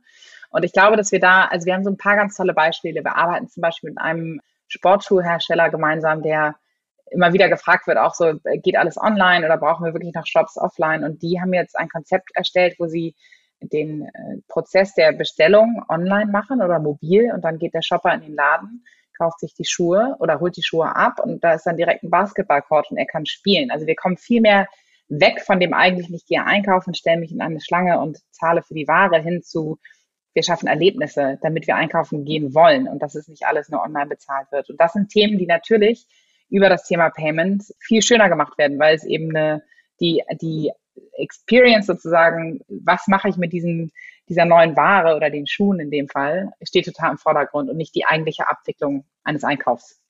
[0.50, 3.02] Und ich glaube, dass wir da, also wir haben so ein paar ganz tolle Beispiele.
[3.02, 6.54] Wir arbeiten zum Beispiel mit einem Sportschuhhersteller gemeinsam, der
[7.10, 10.56] immer wieder gefragt wird, auch so, geht alles online oder brauchen wir wirklich noch Shops
[10.56, 11.04] offline?
[11.04, 13.14] Und die haben jetzt ein Konzept erstellt, wo sie
[13.60, 18.20] den äh, Prozess der Bestellung online machen oder mobil und dann geht der Shopper in
[18.20, 18.84] den Laden,
[19.16, 22.10] kauft sich die Schuhe oder holt die Schuhe ab und da ist dann direkt ein
[22.10, 23.70] Basketballcourt und er kann spielen.
[23.70, 24.66] Also wir kommen viel mehr
[25.08, 28.74] weg von dem eigentlich, ich gehe einkaufen, stelle mich in eine Schlange und zahle für
[28.74, 29.78] die Ware hin zu,
[30.32, 34.06] wir schaffen Erlebnisse, damit wir einkaufen gehen wollen und dass es nicht alles nur online
[34.06, 34.68] bezahlt wird.
[34.68, 36.06] Und das sind Themen, die natürlich
[36.50, 39.62] über das Thema Payment viel schöner gemacht werden, weil es eben eine,
[40.00, 40.70] die, die
[41.18, 43.90] Experience sozusagen, was mache ich mit diesen,
[44.28, 47.94] dieser neuen Ware oder den Schuhen in dem Fall, steht total im Vordergrund und nicht
[47.94, 50.00] die eigentliche Abwicklung eines Einkaufs.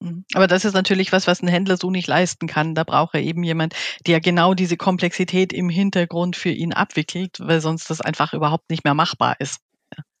[0.00, 0.24] Mhm.
[0.34, 2.74] Aber das ist natürlich was, was ein Händler so nicht leisten kann.
[2.74, 3.74] Da braucht er eben jemand,
[4.06, 8.84] der genau diese Komplexität im Hintergrund für ihn abwickelt, weil sonst das einfach überhaupt nicht
[8.84, 9.60] mehr machbar ist.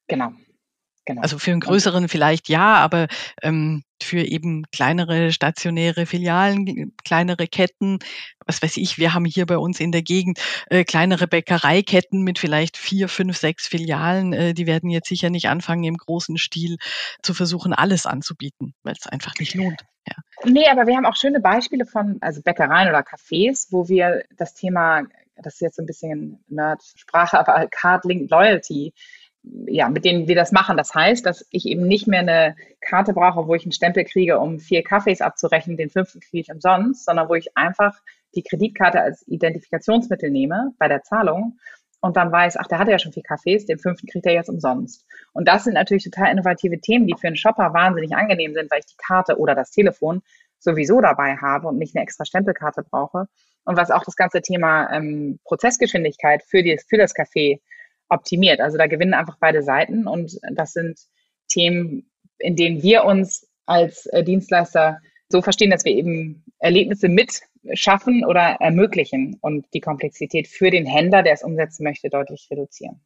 [0.08, 0.32] Genau.
[1.06, 1.22] Genau.
[1.22, 3.06] Also für einen größeren vielleicht ja, aber
[3.40, 8.00] ähm, für eben kleinere stationäre Filialen, kleinere Ketten,
[8.44, 12.40] was weiß ich, wir haben hier bei uns in der Gegend äh, kleinere Bäckereiketten mit
[12.40, 16.76] vielleicht vier, fünf, sechs Filialen, äh, die werden jetzt sicher nicht anfangen, im großen Stil
[17.22, 19.82] zu versuchen, alles anzubieten, weil es einfach nicht lohnt.
[20.08, 20.14] Ja.
[20.44, 24.54] Nee, aber wir haben auch schöne Beispiele von, also Bäckereien oder Cafés, wo wir das
[24.54, 25.02] Thema,
[25.36, 28.92] das ist jetzt so ein bisschen Nerd-Sprache, aber Card-Linked Loyalty
[29.66, 30.76] ja, mit denen wir das machen.
[30.76, 34.38] Das heißt, dass ich eben nicht mehr eine Karte brauche, wo ich einen Stempel kriege,
[34.38, 38.00] um vier Kaffees abzurechnen, den fünften kriege ich umsonst, sondern wo ich einfach
[38.34, 41.58] die Kreditkarte als Identifikationsmittel nehme bei der Zahlung
[42.00, 44.50] und dann weiß, ach, der hatte ja schon vier Kaffees, den fünften kriegt er jetzt
[44.50, 45.06] umsonst.
[45.32, 48.80] Und das sind natürlich total innovative Themen, die für einen Shopper wahnsinnig angenehm sind, weil
[48.80, 50.22] ich die Karte oder das Telefon
[50.58, 53.26] sowieso dabei habe und nicht eine extra Stempelkarte brauche.
[53.64, 57.60] Und was auch das ganze Thema ähm, Prozessgeschwindigkeit für, die, für das Café
[58.08, 58.60] optimiert.
[58.60, 60.98] Also da gewinnen einfach beide Seiten und das sind
[61.48, 67.40] Themen, in denen wir uns als äh, Dienstleister so verstehen, dass wir eben Erlebnisse mit
[67.72, 73.00] schaffen oder ermöglichen und die Komplexität für den Händler, der es umsetzen möchte, deutlich reduzieren.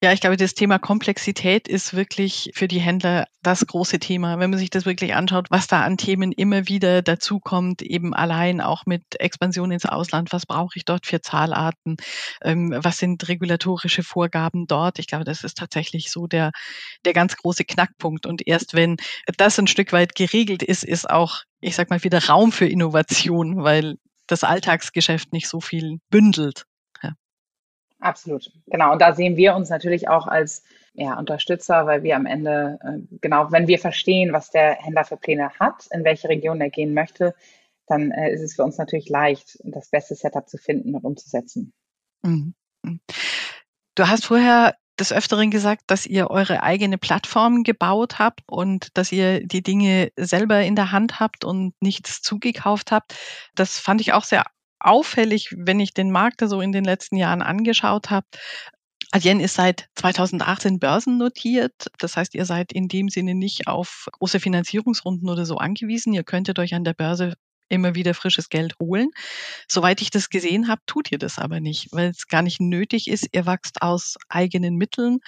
[0.00, 4.38] Ja, ich glaube, das Thema Komplexität ist wirklich für die Händler das große Thema.
[4.38, 8.60] Wenn man sich das wirklich anschaut, was da an Themen immer wieder dazukommt, eben allein
[8.60, 11.96] auch mit Expansion ins Ausland, was brauche ich dort für Zahlarten,
[12.42, 15.00] ähm, was sind regulatorische Vorgaben dort.
[15.00, 16.52] Ich glaube, das ist tatsächlich so der,
[17.04, 18.24] der ganz große Knackpunkt.
[18.24, 18.98] Und erst wenn
[19.36, 23.64] das ein Stück weit geregelt ist, ist auch, ich sag mal, wieder Raum für Innovation,
[23.64, 23.96] weil
[24.28, 26.67] das Alltagsgeschäft nicht so viel bündelt.
[28.00, 28.92] Absolut, genau.
[28.92, 30.62] Und da sehen wir uns natürlich auch als
[30.94, 35.16] ja, Unterstützer, weil wir am Ende, äh, genau, wenn wir verstehen, was der Händler für
[35.16, 37.34] Pläne hat, in welche Region er gehen möchte,
[37.86, 41.72] dann äh, ist es für uns natürlich leicht, das beste Setup zu finden und umzusetzen.
[42.22, 42.54] Mhm.
[42.84, 43.00] mhm.
[43.94, 49.12] Du hast vorher des Öfteren gesagt, dass ihr eure eigene Plattform gebaut habt und dass
[49.12, 53.16] ihr die Dinge selber in der Hand habt und nichts zugekauft habt.
[53.54, 54.44] Das fand ich auch sehr
[54.80, 58.26] auffällig, wenn ich den Markt so in den letzten Jahren angeschaut habe.
[59.10, 61.72] Adyen ist seit 2018 börsennotiert.
[61.98, 66.12] Das heißt, ihr seid in dem Sinne nicht auf große Finanzierungsrunden oder so angewiesen.
[66.12, 67.34] Ihr könntet euch an der Börse
[67.68, 69.10] immer wieder frisches Geld holen.
[69.66, 73.08] Soweit ich das gesehen habe, tut ihr das aber nicht, weil es gar nicht nötig
[73.08, 73.28] ist.
[73.32, 75.20] Ihr wächst aus eigenen Mitteln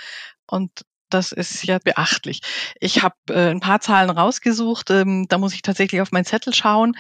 [0.47, 0.71] und
[1.11, 2.41] das ist ja beachtlich.
[2.81, 4.91] Ich habe äh, ein paar Zahlen rausgesucht.
[4.91, 6.97] Ähm, da muss ich tatsächlich auf meinen Zettel schauen.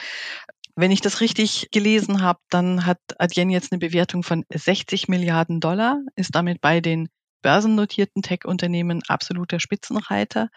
[0.76, 5.60] Wenn ich das richtig gelesen habe, dann hat Adyen jetzt eine Bewertung von 60 Milliarden
[5.60, 7.08] Dollar, ist damit bei den
[7.42, 10.50] börsennotierten Tech-Unternehmen absoluter Spitzenreiter.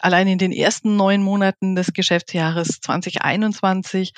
[0.00, 4.12] Allein in den ersten neun Monaten des Geschäftsjahres 2021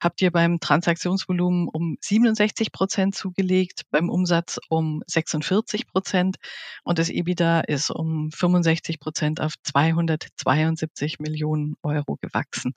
[0.00, 6.36] habt ihr beim Transaktionsvolumen um 67 Prozent zugelegt, beim Umsatz um 46 Prozent
[6.82, 12.72] und das EBITDA ist um 65 Prozent auf 272 Millionen Euro gewachsen.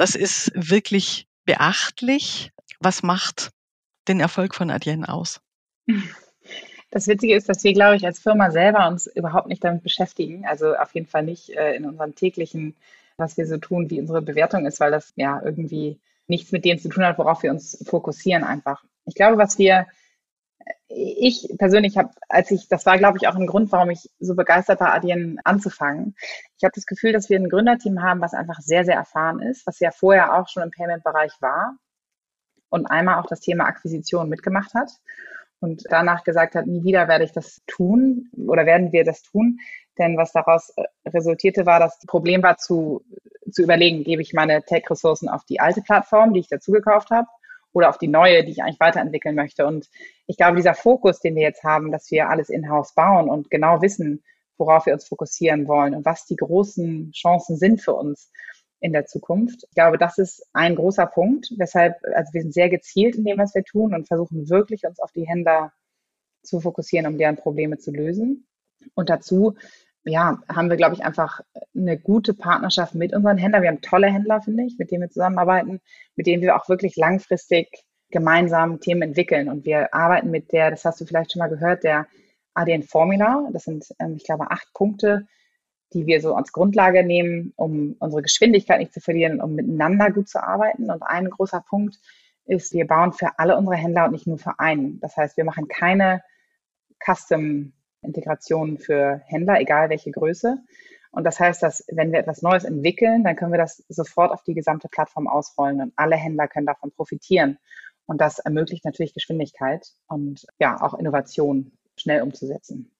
[0.00, 2.52] Das ist wirklich beachtlich.
[2.78, 3.50] Was macht
[4.08, 5.42] den Erfolg von Adyen aus?
[6.90, 10.46] Das Witzige ist, dass wir, glaube ich, als Firma selber uns überhaupt nicht damit beschäftigen.
[10.46, 12.74] Also auf jeden Fall nicht äh, in unserem täglichen,
[13.18, 16.78] was wir so tun, wie unsere Bewertung ist, weil das ja irgendwie nichts mit dem
[16.78, 18.82] zu tun hat, worauf wir uns fokussieren einfach.
[19.04, 19.86] Ich glaube, was wir,
[20.88, 24.34] ich persönlich habe, als ich, das war, glaube ich, auch ein Grund, warum ich so
[24.34, 26.16] begeistert war, Adyen anzufangen.
[26.58, 29.66] Ich habe das Gefühl, dass wir ein Gründerteam haben, was einfach sehr, sehr erfahren ist,
[29.66, 31.76] was ja vorher auch schon im Payment-Bereich war
[32.70, 34.90] und einmal auch das Thema Akquisition mitgemacht hat
[35.60, 39.60] und danach gesagt hat, nie wieder werde ich das tun oder werden wir das tun.
[39.98, 43.04] Denn was daraus äh, resultierte, war, dass das Problem war zu,
[43.50, 47.28] zu überlegen, gebe ich meine Tech-Ressourcen auf die alte Plattform, die ich dazu gekauft habe,
[47.72, 49.66] oder auf die neue, die ich eigentlich weiterentwickeln möchte.
[49.66, 49.88] Und
[50.26, 53.82] ich glaube, dieser Fokus, den wir jetzt haben, dass wir alles in-house bauen und genau
[53.82, 54.22] wissen,
[54.58, 58.30] worauf wir uns fokussieren wollen und was die großen Chancen sind für uns,
[58.80, 59.64] in der Zukunft.
[59.68, 63.38] Ich glaube, das ist ein großer Punkt, weshalb, also wir sind sehr gezielt in dem,
[63.38, 65.72] was wir tun und versuchen wirklich uns auf die Händler
[66.42, 68.46] zu fokussieren, um deren Probleme zu lösen.
[68.94, 69.54] Und dazu,
[70.04, 71.40] ja, haben wir, glaube ich, einfach
[71.74, 73.62] eine gute Partnerschaft mit unseren Händlern.
[73.62, 75.80] Wir haben tolle Händler, finde ich, mit denen wir zusammenarbeiten,
[76.16, 79.48] mit denen wir auch wirklich langfristig gemeinsam Themen entwickeln.
[79.48, 82.06] Und wir arbeiten mit der, das hast du vielleicht schon mal gehört, der
[82.54, 83.48] ADN Formula.
[83.52, 85.26] Das sind, ähm, ich glaube, acht Punkte,
[85.92, 90.28] die wir so als Grundlage nehmen, um unsere Geschwindigkeit nicht zu verlieren, um miteinander gut
[90.28, 90.90] zu arbeiten.
[90.90, 91.98] Und ein großer Punkt
[92.46, 94.98] ist, wir bauen für alle unsere Händler und nicht nur für einen.
[95.00, 96.22] Das heißt, wir machen keine
[98.00, 100.58] Custom-Integrationen für Händler, egal welche Größe.
[101.12, 104.42] Und das heißt, dass wenn wir etwas Neues entwickeln, dann können wir das sofort auf
[104.44, 107.58] die gesamte Plattform ausrollen und alle Händler können davon profitieren.
[108.06, 112.90] Und das ermöglicht natürlich Geschwindigkeit und ja auch Innovation schnell umzusetzen.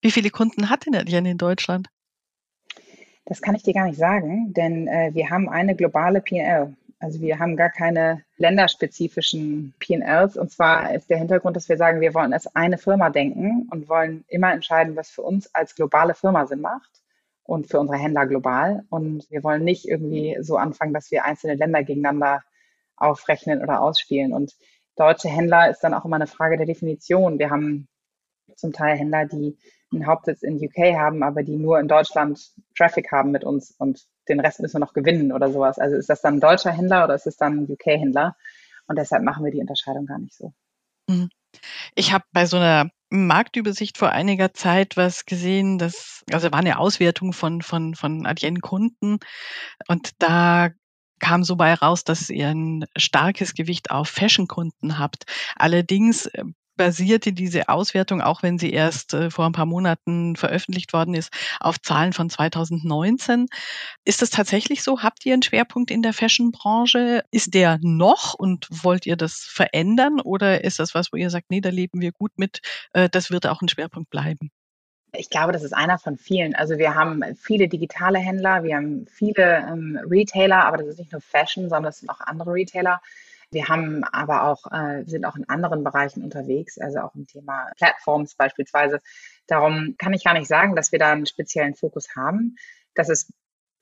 [0.00, 1.88] Wie viele Kunden hat denn Adyen in Deutschland?
[3.24, 6.74] Das kann ich dir gar nicht sagen, denn äh, wir haben eine globale PL.
[7.00, 10.36] Also wir haben gar keine länderspezifischen PLs.
[10.36, 13.88] Und zwar ist der Hintergrund, dass wir sagen, wir wollen als eine Firma denken und
[13.88, 17.02] wollen immer entscheiden, was für uns als globale Firma Sinn macht
[17.44, 18.84] und für unsere Händler global.
[18.90, 22.42] Und wir wollen nicht irgendwie so anfangen, dass wir einzelne Länder gegeneinander
[22.96, 24.32] aufrechnen oder ausspielen.
[24.32, 24.54] Und
[24.96, 27.38] deutsche Händler ist dann auch immer eine Frage der Definition.
[27.38, 27.86] Wir haben
[28.56, 29.56] zum Teil Händler, die
[29.92, 34.06] einen Hauptsitz in UK haben, aber die nur in Deutschland Traffic haben mit uns und
[34.28, 35.78] den Rest müssen wir noch gewinnen oder sowas.
[35.78, 38.36] Also ist das dann ein deutscher Händler oder ist es dann ein UK-Händler?
[38.86, 40.52] Und deshalb machen wir die Unterscheidung gar nicht so.
[41.08, 41.28] Mhm.
[41.94, 46.78] Ich habe bei so einer Marktübersicht vor einiger Zeit was gesehen, das also war eine
[46.78, 49.18] Auswertung von von von Adyen-Kunden
[49.88, 50.70] und da
[51.18, 55.24] kam so bei raus, dass ihr ein starkes Gewicht auf Fashion-Kunden habt.
[55.56, 56.44] Allerdings äh,
[56.78, 61.30] basierte diese Auswertung, auch wenn sie erst äh, vor ein paar Monaten veröffentlicht worden ist,
[61.60, 63.48] auf Zahlen von 2019.
[64.06, 65.02] Ist das tatsächlich so?
[65.02, 67.24] Habt ihr einen Schwerpunkt in der Fashion-Branche?
[67.30, 70.22] Ist der noch und wollt ihr das verändern?
[70.22, 72.62] Oder ist das was, wo ihr sagt, nee, da leben wir gut mit,
[72.94, 74.50] äh, das wird auch ein Schwerpunkt bleiben?
[75.12, 76.54] Ich glaube, das ist einer von vielen.
[76.54, 81.12] Also wir haben viele digitale Händler, wir haben viele ähm, Retailer, aber das ist nicht
[81.12, 83.00] nur Fashion, sondern es sind auch andere Retailer.
[83.50, 87.70] Wir haben aber auch, äh, sind auch in anderen Bereichen unterwegs, also auch im Thema
[87.76, 89.00] Plattforms beispielsweise.
[89.46, 92.56] Darum kann ich gar nicht sagen, dass wir da einen speziellen Fokus haben.
[92.94, 93.32] Das ist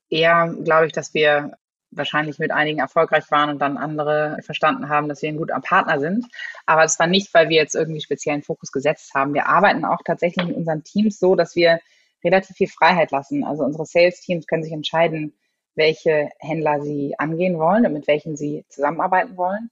[0.09, 1.57] eher, glaube ich, dass wir
[1.91, 5.99] wahrscheinlich mit einigen erfolgreich waren und dann andere verstanden haben, dass wir ein guter Partner
[5.99, 6.27] sind.
[6.67, 9.35] Aber es war nicht, weil wir jetzt irgendwie speziellen Fokus gesetzt haben.
[9.35, 11.81] Wir arbeiten auch tatsächlich in unseren Teams so, dass wir
[12.25, 13.45] relativ viel Freiheit lassen.
[13.45, 15.35] Also unsere Sales-Teams können sich entscheiden,
[15.77, 19.71] welche Händler sie angehen wollen und mit welchen sie zusammenarbeiten wollen.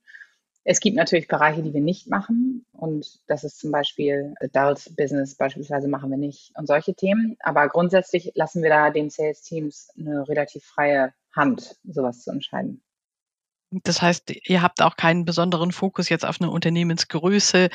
[0.66, 2.64] Es gibt natürlich Bereiche, die wir nicht machen.
[2.72, 7.36] Und das ist zum Beispiel Adult Business beispielsweise machen wir nicht und solche Themen.
[7.40, 12.83] Aber grundsätzlich lassen wir da den Sales Teams eine relativ freie Hand, sowas zu entscheiden.
[13.82, 17.70] Das heißt, ihr habt auch keinen besonderen Fokus jetzt auf eine Unternehmensgröße.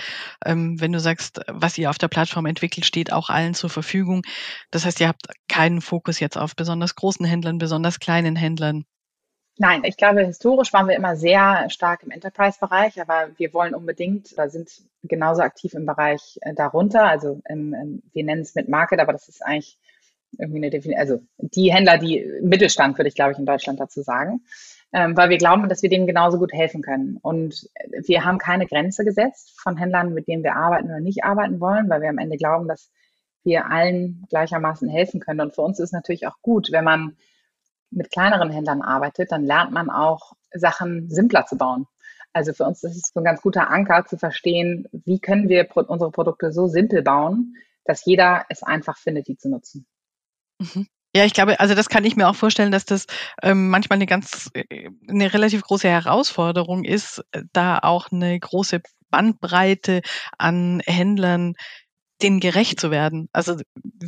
[0.46, 4.24] Ähm, wenn du sagst, was ihr auf der Plattform entwickelt, steht auch allen zur Verfügung.
[4.72, 8.86] Das heißt, ihr habt keinen Fokus jetzt auf besonders großen Händlern, besonders kleinen Händlern.
[9.62, 14.32] Nein, ich glaube, historisch waren wir immer sehr stark im Enterprise-Bereich, aber wir wollen unbedingt
[14.32, 14.72] oder sind
[15.04, 17.04] genauso aktiv im Bereich äh, darunter.
[17.04, 19.78] Also im, im, wir nennen es mit Market, aber das ist eigentlich
[20.38, 21.02] irgendwie eine Definition.
[21.02, 24.42] Also die Händler, die Mittelstand, würde ich glaube ich in Deutschland dazu sagen,
[24.92, 27.18] ähm, weil wir glauben, dass wir denen genauso gut helfen können.
[27.22, 27.70] Und
[28.08, 31.90] wir haben keine Grenze gesetzt von Händlern, mit denen wir arbeiten oder nicht arbeiten wollen,
[31.90, 32.92] weil wir am Ende glauben, dass
[33.44, 35.42] wir allen gleichermaßen helfen können.
[35.42, 37.18] Und für uns ist natürlich auch gut, wenn man
[37.92, 41.88] mit kleineren Händlern arbeitet, dann lernt man auch Sachen simpler zu bauen.
[42.34, 45.68] Also für uns ist es so ein ganz guter Anker zu verstehen, wie können wir
[45.76, 49.88] unsere Produkte so simpel bauen, dass jeder es einfach findet, die zu nutzen.
[50.60, 50.88] Mhm.
[51.16, 53.06] Ja, ich glaube, also das kann ich mir auch vorstellen, dass das
[53.42, 60.02] ähm, manchmal eine ganz, äh, eine relativ große Herausforderung ist, da auch eine große Bandbreite
[60.38, 61.56] an Händlern
[62.22, 63.30] denen gerecht zu werden.
[63.32, 63.56] Also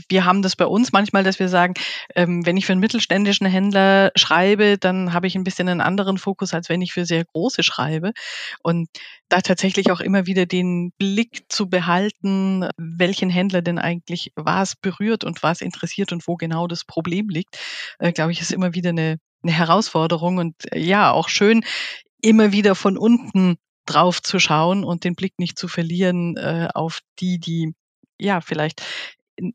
[0.09, 1.73] wir haben das bei uns manchmal, dass wir sagen,
[2.15, 6.17] ähm, wenn ich für einen mittelständischen Händler schreibe, dann habe ich ein bisschen einen anderen
[6.17, 8.11] Fokus, als wenn ich für sehr große schreibe.
[8.61, 8.89] Und
[9.29, 15.23] da tatsächlich auch immer wieder den Blick zu behalten, welchen Händler denn eigentlich was berührt
[15.23, 17.57] und was interessiert und wo genau das Problem liegt,
[17.99, 21.63] äh, glaube ich, ist immer wieder eine, eine Herausforderung und äh, ja, auch schön,
[22.21, 26.99] immer wieder von unten drauf zu schauen und den Blick nicht zu verlieren äh, auf
[27.19, 27.73] die, die
[28.21, 28.83] ja, vielleicht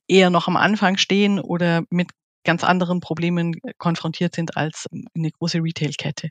[0.09, 2.09] eher noch am Anfang stehen oder mit
[2.45, 6.31] ganz anderen Problemen äh, konfrontiert sind als eine große Retail-Kette.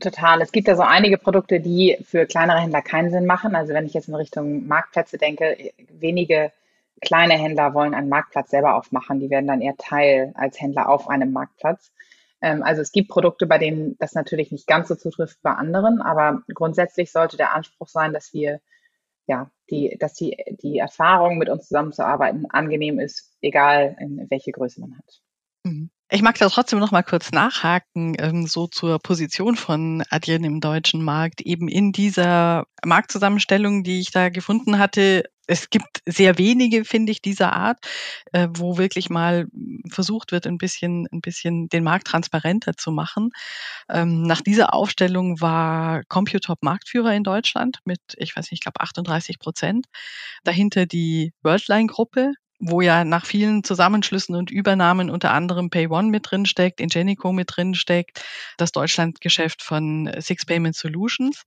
[0.00, 0.40] Total.
[0.40, 3.54] Es gibt ja so einige Produkte, die für kleinere Händler keinen Sinn machen.
[3.54, 6.52] Also wenn ich jetzt in Richtung Marktplätze denke, äh, wenige
[7.00, 9.20] kleine Händler wollen einen Marktplatz selber aufmachen.
[9.20, 11.90] Die werden dann eher Teil als Händler auf einem Marktplatz.
[12.40, 15.52] Ähm, also es gibt Produkte, bei denen das natürlich nicht ganz so zutrifft wie bei
[15.52, 18.60] anderen, aber grundsätzlich sollte der Anspruch sein, dass wir
[19.26, 24.80] ja, die, dass die, die Erfahrung, mit uns zusammenzuarbeiten, angenehm ist, egal in welche Größe
[24.80, 25.22] man hat.
[25.64, 25.90] Mhm.
[26.14, 30.60] Ich mag da trotzdem noch mal kurz nachhaken, ähm, so zur Position von Adyen im
[30.60, 31.40] deutschen Markt.
[31.40, 37.20] Eben in dieser Marktzusammenstellung, die ich da gefunden hatte, es gibt sehr wenige, finde ich,
[37.20, 37.78] dieser Art,
[38.32, 39.46] äh, wo wirklich mal
[39.90, 43.30] versucht wird, ein bisschen, ein bisschen den Markt transparenter zu machen.
[43.90, 48.80] Ähm, nach dieser Aufstellung war Computop Marktführer in Deutschland mit, ich weiß nicht, ich glaube
[48.80, 49.86] 38 Prozent.
[50.42, 52.32] Dahinter die Worldline-Gruppe
[52.64, 57.48] wo ja nach vielen Zusammenschlüssen und Übernahmen unter anderem PayOne mit drin steckt, Ingenico mit
[57.56, 58.24] drin steckt,
[58.56, 61.42] das Deutschlandgeschäft von Six Payment Solutions.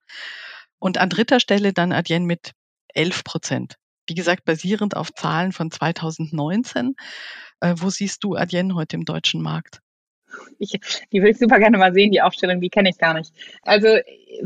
[0.78, 2.52] Und an dritter Stelle dann Adyen mit
[2.94, 3.76] 11 Prozent.
[4.08, 6.96] Wie gesagt, basierend auf Zahlen von 2019.
[7.60, 9.82] Äh, wo siehst du Adyen heute im deutschen Markt?
[10.60, 10.72] Ich,
[11.12, 13.34] die will ich super gerne mal sehen, die Aufstellung, die kenne ich gar nicht.
[13.62, 13.88] Also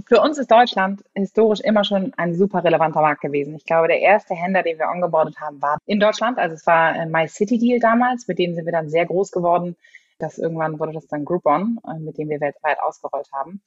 [0.06, 3.56] für uns ist Deutschland historisch immer schon ein super relevanter Markt gewesen.
[3.56, 6.38] Ich glaube, der erste Händler, den wir angebordet haben, war in Deutschland.
[6.38, 9.32] Also es war ein My City Deal damals, mit dem sind wir dann sehr groß
[9.32, 9.76] geworden.
[10.20, 13.62] Das irgendwann wurde das dann Groupon, äh, mit dem wir weltweit ausgerollt haben.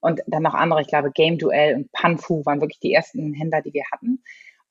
[0.00, 3.62] Und dann noch andere, ich glaube, Game Duell und Panfu waren wirklich die ersten Händler,
[3.62, 4.22] die wir hatten.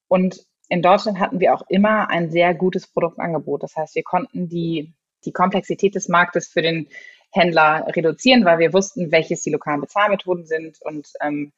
[0.07, 3.63] Und in Deutschland hatten wir auch immer ein sehr gutes Produktangebot.
[3.63, 4.93] Das heißt, wir konnten die
[5.25, 6.87] die Komplexität des Marktes für den
[7.31, 11.51] Händler reduzieren, weil wir wussten, welches die lokalen Bezahlmethoden sind und ähm,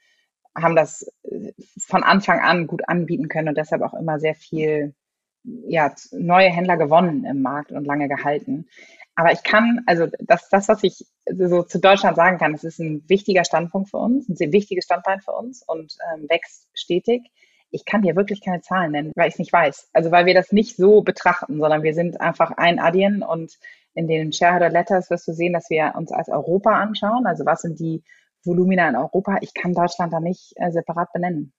[0.55, 4.95] haben das äh, von Anfang an gut anbieten können und deshalb auch immer sehr viel
[5.43, 8.67] ja, neue Händler gewonnen im Markt und lange gehalten.
[9.15, 12.79] Aber ich kann, also das, das, was ich so zu Deutschland sagen kann, es ist
[12.79, 17.23] ein wichtiger Standpunkt für uns, ein sehr wichtiges Standbein für uns und ähm, wächst stetig
[17.71, 19.89] ich kann dir wirklich keine Zahlen nennen, weil ich es nicht weiß.
[19.93, 23.53] Also weil wir das nicht so betrachten, sondern wir sind einfach ein Adyen und
[23.93, 27.25] in den Shareholder Letters wirst du sehen, dass wir uns als Europa anschauen.
[27.25, 28.03] Also was sind die
[28.43, 29.37] Volumina in Europa?
[29.41, 31.53] Ich kann Deutschland da nicht äh, separat benennen.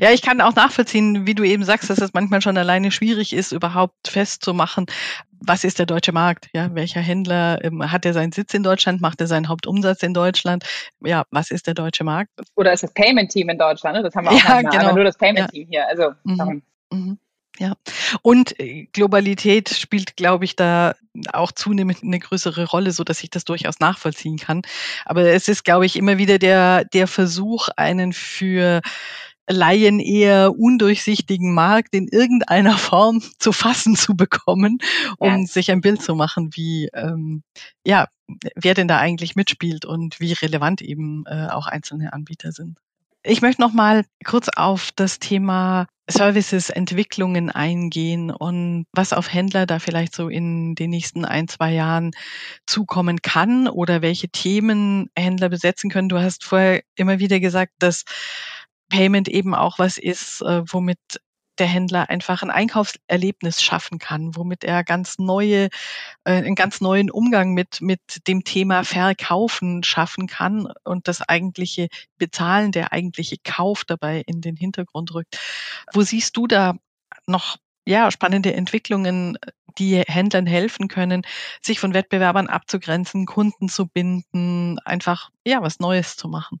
[0.00, 3.32] Ja, ich kann auch nachvollziehen, wie du eben sagst, dass es manchmal schon alleine schwierig
[3.32, 4.86] ist, überhaupt festzumachen,
[5.40, 6.48] was ist der deutsche Markt?
[6.52, 9.00] Ja, welcher Händler ähm, hat er seinen Sitz in Deutschland?
[9.00, 10.64] Macht er seinen Hauptumsatz in Deutschland?
[11.04, 12.30] Ja, was ist der deutsche Markt?
[12.56, 13.96] Oder ist das Payment Team in Deutschland?
[13.96, 14.02] Ne?
[14.02, 14.84] Das haben wir auch ja, genau.
[14.84, 15.86] aber nur das Payment Team ja.
[15.86, 15.88] hier.
[15.88, 16.62] Also mhm.
[16.90, 17.18] Mhm.
[17.58, 17.74] Ja,
[18.22, 20.94] und äh, Globalität spielt, glaube ich, da
[21.32, 24.62] auch zunehmend eine größere Rolle, so dass ich das durchaus nachvollziehen kann.
[25.04, 28.80] Aber es ist, glaube ich, immer wieder der, der Versuch, einen für
[29.48, 34.78] Laien eher undurchsichtigen Markt in irgendeiner Form zu fassen zu bekommen,
[35.18, 35.46] um ja.
[35.46, 37.42] sich ein Bild zu machen, wie ähm,
[37.84, 38.06] ja
[38.54, 42.78] wer denn da eigentlich mitspielt und wie relevant eben äh, auch einzelne Anbieter sind.
[43.22, 49.66] Ich möchte noch mal kurz auf das Thema Services, Entwicklungen eingehen und was auf Händler
[49.66, 52.12] da vielleicht so in den nächsten ein, zwei Jahren
[52.66, 56.08] zukommen kann oder welche Themen Händler besetzen können.
[56.08, 58.04] Du hast vorher immer wieder gesagt, dass
[58.88, 60.98] Payment eben auch was ist, äh, womit
[61.58, 65.68] der Händler einfach ein Einkaufserlebnis schaffen kann, womit er ganz neue,
[66.24, 71.88] äh, einen ganz neuen Umgang mit, mit dem Thema Verkaufen schaffen kann und das eigentliche
[72.16, 75.38] Bezahlen, der eigentliche Kauf dabei in den Hintergrund rückt.
[75.92, 76.74] Wo siehst du da
[77.26, 79.38] noch ja, spannende Entwicklungen,
[79.78, 81.22] die Händlern helfen können,
[81.62, 86.60] sich von Wettbewerbern abzugrenzen, Kunden zu binden, einfach ja was Neues zu machen.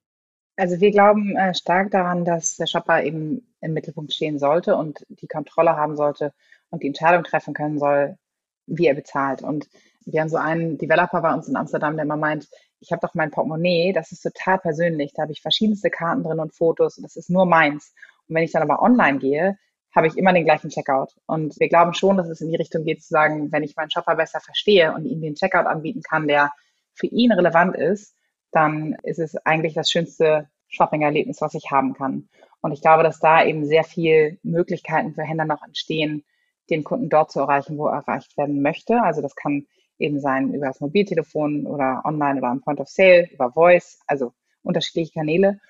[0.58, 5.06] Also wir glauben äh, stark daran, dass der Shopper eben im Mittelpunkt stehen sollte und
[5.08, 6.32] die Kontrolle haben sollte
[6.70, 8.18] und die Entscheidung treffen können soll,
[8.66, 9.40] wie er bezahlt.
[9.40, 9.68] Und
[10.04, 12.48] wir haben so einen Developer bei uns in Amsterdam, der immer meint,
[12.80, 16.40] ich habe doch mein Portemonnaie, das ist total persönlich, da habe ich verschiedenste Karten drin
[16.40, 17.94] und Fotos und das ist nur meins.
[18.26, 19.56] Und wenn ich dann aber online gehe,
[19.94, 21.14] habe ich immer den gleichen Checkout.
[21.26, 23.92] Und wir glauben schon, dass es in die Richtung geht zu sagen, wenn ich meinen
[23.92, 26.50] Shopper besser verstehe und ihm den Checkout anbieten kann, der
[26.94, 28.16] für ihn relevant ist,
[28.52, 32.28] dann ist es eigentlich das schönste Shopping-Erlebnis, was ich haben kann.
[32.60, 36.24] Und ich glaube, dass da eben sehr viel Möglichkeiten für Händler noch entstehen,
[36.70, 39.02] den Kunden dort zu erreichen, wo er erreicht werden möchte.
[39.02, 39.66] Also das kann
[39.98, 44.32] eben sein über das Mobiltelefon oder online oder am Point of Sale, über Voice, also
[44.62, 45.60] unterschiedliche Kanäle.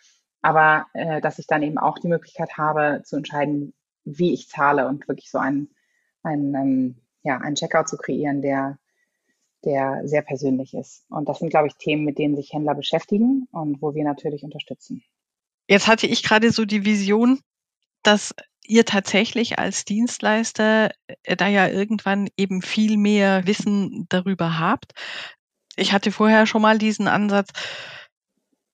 [0.43, 3.75] Aber äh, dass ich dann eben auch die Möglichkeit habe, zu entscheiden,
[4.05, 5.71] wie ich zahle und wirklich so einen,
[6.23, 8.79] einen, ähm, ja, einen Checkout zu kreieren, der
[9.65, 11.05] der sehr persönlich ist.
[11.09, 14.43] Und das sind, glaube ich, Themen, mit denen sich Händler beschäftigen und wo wir natürlich
[14.43, 15.03] unterstützen.
[15.69, 17.41] Jetzt hatte ich gerade so die Vision,
[18.03, 18.35] dass
[18.65, 20.91] ihr tatsächlich als Dienstleister
[21.25, 24.93] äh, da ja irgendwann eben viel mehr Wissen darüber habt.
[25.77, 27.51] Ich hatte vorher schon mal diesen Ansatz.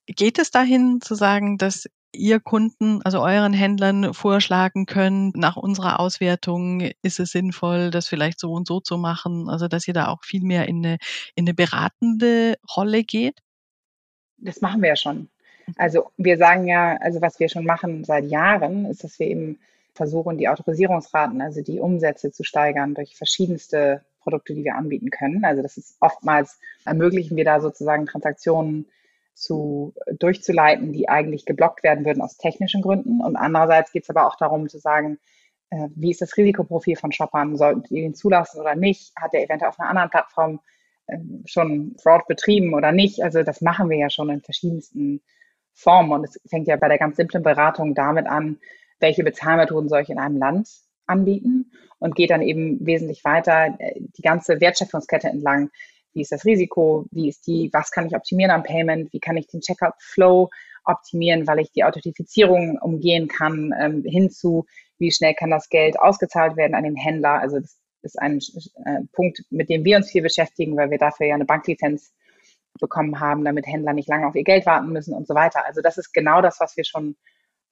[0.07, 6.01] Geht es dahin zu sagen, dass ihr Kunden, also euren Händlern vorschlagen können, nach unserer
[6.01, 10.09] Auswertung ist es sinnvoll, das vielleicht so und so zu machen, also dass ihr da
[10.09, 10.99] auch viel mehr in eine,
[11.35, 13.39] in eine beratende Rolle geht?
[14.39, 15.29] Das machen wir ja schon.
[15.77, 19.59] Also wir sagen ja, also was wir schon machen seit Jahren, ist, dass wir eben
[19.95, 25.45] versuchen, die Autorisierungsraten, also die Umsätze zu steigern durch verschiedenste Produkte, die wir anbieten können.
[25.45, 28.87] Also das ist oftmals ermöglichen wir da sozusagen Transaktionen
[29.35, 33.21] zu, durchzuleiten, die eigentlich geblockt werden würden aus technischen Gründen.
[33.21, 35.19] Und andererseits geht es aber auch darum zu sagen,
[35.71, 37.57] äh, wie ist das Risikoprofil von Shoppern?
[37.57, 39.13] Sollten die ihn zulassen oder nicht?
[39.17, 40.61] Hat der eventuell auf einer anderen Plattform
[41.07, 43.23] äh, schon Fraud betrieben oder nicht?
[43.23, 45.21] Also das machen wir ja schon in verschiedensten
[45.75, 46.13] Formen.
[46.13, 48.59] Und es fängt ja bei der ganz simplen Beratung damit an,
[49.01, 50.69] welche Bezahlmethoden soll ich in einem Land
[51.07, 55.71] anbieten und geht dann eben wesentlich weiter äh, die ganze Wertschöpfungskette entlang
[56.15, 59.37] wie ist das Risiko, wie ist die, was kann ich optimieren am Payment, wie kann
[59.37, 60.51] ich den Checkout-Flow
[60.85, 64.67] optimieren, weil ich die Authentifizierung umgehen kann, ähm, hinzu,
[64.99, 67.41] wie schnell kann das Geld ausgezahlt werden an den Händler.
[67.41, 68.39] Also das ist ein
[68.85, 72.13] äh, Punkt, mit dem wir uns viel beschäftigen, weil wir dafür ja eine Banklizenz
[72.81, 75.65] bekommen haben, damit Händler nicht lange auf ihr Geld warten müssen und so weiter.
[75.65, 77.17] Also das ist genau das, was wir schon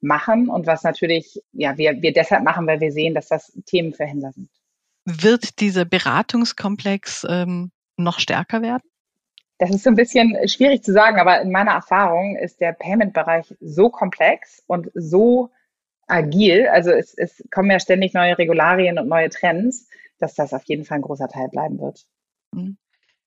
[0.00, 3.94] machen und was natürlich, ja, wir, wir deshalb machen, weil wir sehen, dass das Themen
[3.94, 4.48] für Händler sind.
[5.04, 8.82] Wird dieser Beratungskomplex ähm, noch stärker werden?
[9.58, 13.54] Das ist so ein bisschen schwierig zu sagen, aber in meiner Erfahrung ist der Payment-Bereich
[13.60, 15.50] so komplex und so
[16.08, 19.88] agil, also es, es kommen ja ständig neue Regularien und neue Trends,
[20.18, 22.04] dass das auf jeden Fall ein großer Teil bleiben wird.
[22.52, 22.76] Mhm.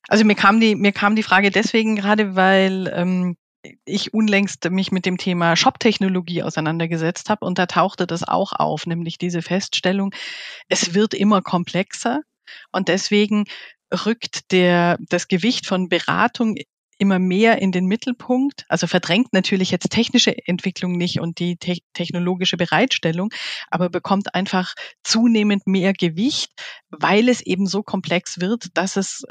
[0.08, 3.38] Also mir kam die, mir kam die Frage deswegen gerade, weil ähm,
[3.86, 8.86] ich unlängst mich mit dem Thema Shop-Technologie auseinandergesetzt habe und da tauchte das auch auf,
[8.86, 10.14] nämlich diese Feststellung,
[10.70, 12.22] es wird immer komplexer
[12.72, 13.46] und deswegen
[13.96, 16.56] rückt der, das Gewicht von Beratung
[16.98, 21.78] immer mehr in den Mittelpunkt, also verdrängt natürlich jetzt technische Entwicklung nicht und die te
[21.94, 23.30] technologische Bereitstellung,
[23.70, 24.74] aber bekommt einfach
[25.04, 26.52] zunehmend mehr Gewicht,
[26.90, 29.24] weil es eben so komplex wird, dass es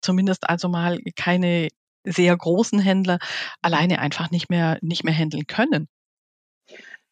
[0.00, 1.68] zumindest also mal keine
[2.04, 3.18] sehr großen Händler
[3.60, 5.88] alleine einfach nicht mehr, nicht mehr handeln können.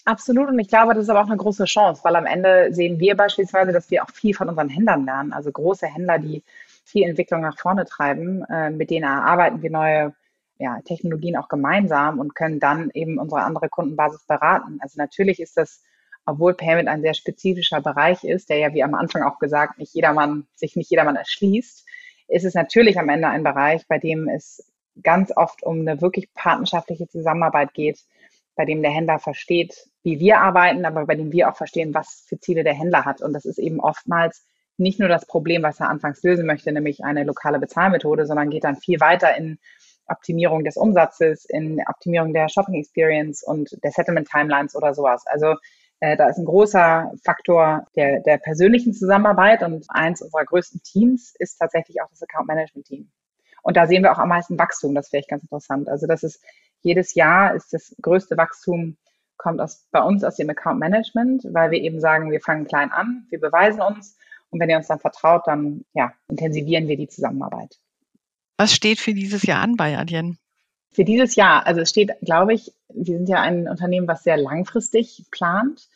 [0.07, 0.49] Absolut.
[0.49, 3.15] Und ich glaube, das ist aber auch eine große Chance, weil am Ende sehen wir
[3.15, 5.35] beispielsweise, dass wir auch viel von unseren Händlern lernen.
[5.35, 6.43] Also große Händler, die
[6.89, 8.45] viel Entwicklung nach vorne treiben.
[8.45, 10.15] Äh, mit denen erarbeiten wir neue
[10.59, 14.79] ja, Technologien auch gemeinsam und können dann eben unsere andere Kundenbasis beraten.
[14.81, 15.83] Also natürlich ist das,
[16.27, 19.95] obwohl Payment ein sehr spezifischer Bereich ist, der ja wie am Anfang auch gesagt, nicht
[19.95, 21.87] jedermann, sich nicht jedermann erschließt,
[22.29, 24.71] ist es natürlich am Ende ein Bereich, bei dem es
[25.03, 28.01] ganz oft um eine wirklich partnerschaftliche Zusammenarbeit geht,
[28.57, 32.25] bei dem der Händler versteht, wie wir arbeiten, aber bei dem wir auch verstehen, was
[32.29, 33.23] für Ziele der Händler hat.
[33.23, 34.45] Und das ist eben oftmals
[34.79, 38.65] nicht nur das Problem, was er anfangs lösen möchte, nämlich eine lokale Bezahlmethode, sondern geht
[38.65, 39.59] dann viel weiter in
[40.07, 45.25] Optimierung des Umsatzes, in Optimierung der Shopping Experience und der Settlement Timelines oder sowas.
[45.27, 45.57] Also
[46.01, 51.35] äh, da ist ein großer Faktor der, der persönlichen Zusammenarbeit und eins unserer größten Teams
[51.39, 53.11] ist tatsächlich auch das Account Management Team.
[53.63, 54.95] Und da sehen wir auch am meisten Wachstum.
[54.95, 55.89] Das wäre ich ganz interessant.
[55.89, 56.43] Also das ist
[56.81, 58.97] jedes Jahr ist das größte Wachstum
[59.37, 62.91] kommt aus, bei uns aus dem Account Management, weil wir eben sagen, wir fangen klein
[62.91, 64.17] an, wir beweisen uns
[64.51, 67.79] und wenn ihr uns dann vertraut, dann ja, intensivieren wir die Zusammenarbeit.
[68.57, 70.39] Was steht für dieses Jahr an bei Adyen?
[70.91, 74.37] Für dieses Jahr, also es steht, glaube ich, wir sind ja ein Unternehmen, was sehr
[74.37, 75.89] langfristig plant.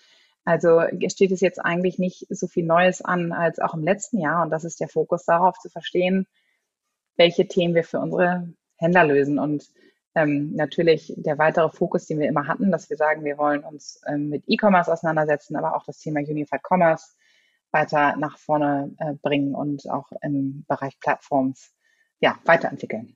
[0.44, 4.42] Also steht es jetzt eigentlich nicht so viel Neues an als auch im letzten Jahr.
[4.42, 6.26] Und das ist der Fokus darauf zu verstehen,
[7.16, 9.38] welche Themen wir für unsere Händler lösen.
[9.38, 9.64] Und
[10.14, 14.00] ähm, natürlich der weitere Fokus, den wir immer hatten, dass wir sagen, wir wollen uns
[14.06, 17.14] ähm, mit E-Commerce auseinandersetzen, aber auch das Thema Unified Commerce
[17.72, 21.72] weiter nach vorne äh, bringen und auch im Bereich Plattforms
[22.20, 23.14] ja, weiterentwickeln.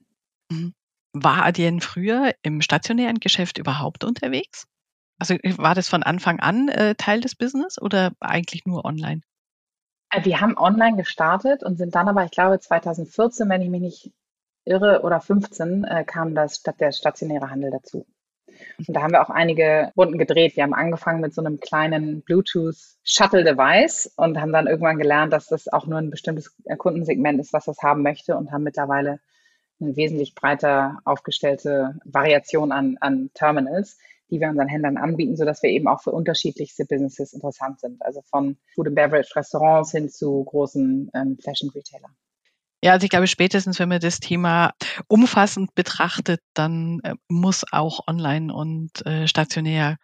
[0.51, 0.75] Mhm.
[1.13, 4.67] War Adyen früher im stationären Geschäft überhaupt unterwegs?
[5.19, 9.23] Also war das von Anfang an äh, Teil des Business oder eigentlich nur online?
[10.11, 13.81] Äh, wir haben online gestartet und sind dann aber, ich glaube, 2014, wenn ich mich
[13.81, 14.13] nicht
[14.65, 18.07] irre, oder 15 äh, kam das statt der stationäre Handel dazu.
[18.79, 20.57] Und da haben wir auch einige Runden gedreht.
[20.57, 25.33] Wir haben angefangen mit so einem kleinen Bluetooth Shuttle Device und haben dann irgendwann gelernt,
[25.33, 29.21] dass das auch nur ein bestimmtes Kundensegment ist, was das haben möchte und haben mittlerweile
[29.81, 33.99] eine wesentlich breiter aufgestellte Variation an, an Terminals,
[34.31, 38.03] die wir unseren Händlern anbieten, sodass wir eben auch für unterschiedlichste Businesses interessant sind.
[38.03, 42.17] Also von Food and Beverage Restaurants hin zu großen ähm, Fashion Retailern.
[42.87, 44.73] Ja, also ich glaube, spätestens wenn man das Thema
[45.09, 49.97] umfassend betrachtet, dann äh, muss auch online und äh, stationär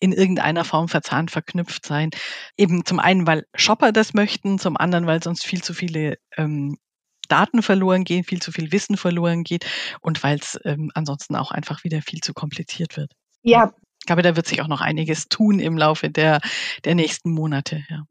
[0.00, 2.10] in irgendeiner Form verzahnt verknüpft sein.
[2.56, 6.76] Eben zum einen, weil Shopper das möchten, zum anderen, weil sonst viel zu viele ähm,
[7.28, 9.64] Daten verloren gehen, viel zu viel Wissen verloren geht
[10.00, 13.12] und weil es ähm, ansonsten auch einfach wieder viel zu kompliziert wird.
[13.42, 13.72] Ja.
[14.00, 16.40] Ich glaube, da wird sich auch noch einiges tun im Laufe der,
[16.82, 17.84] der nächsten Monate.
[17.88, 18.02] Ja.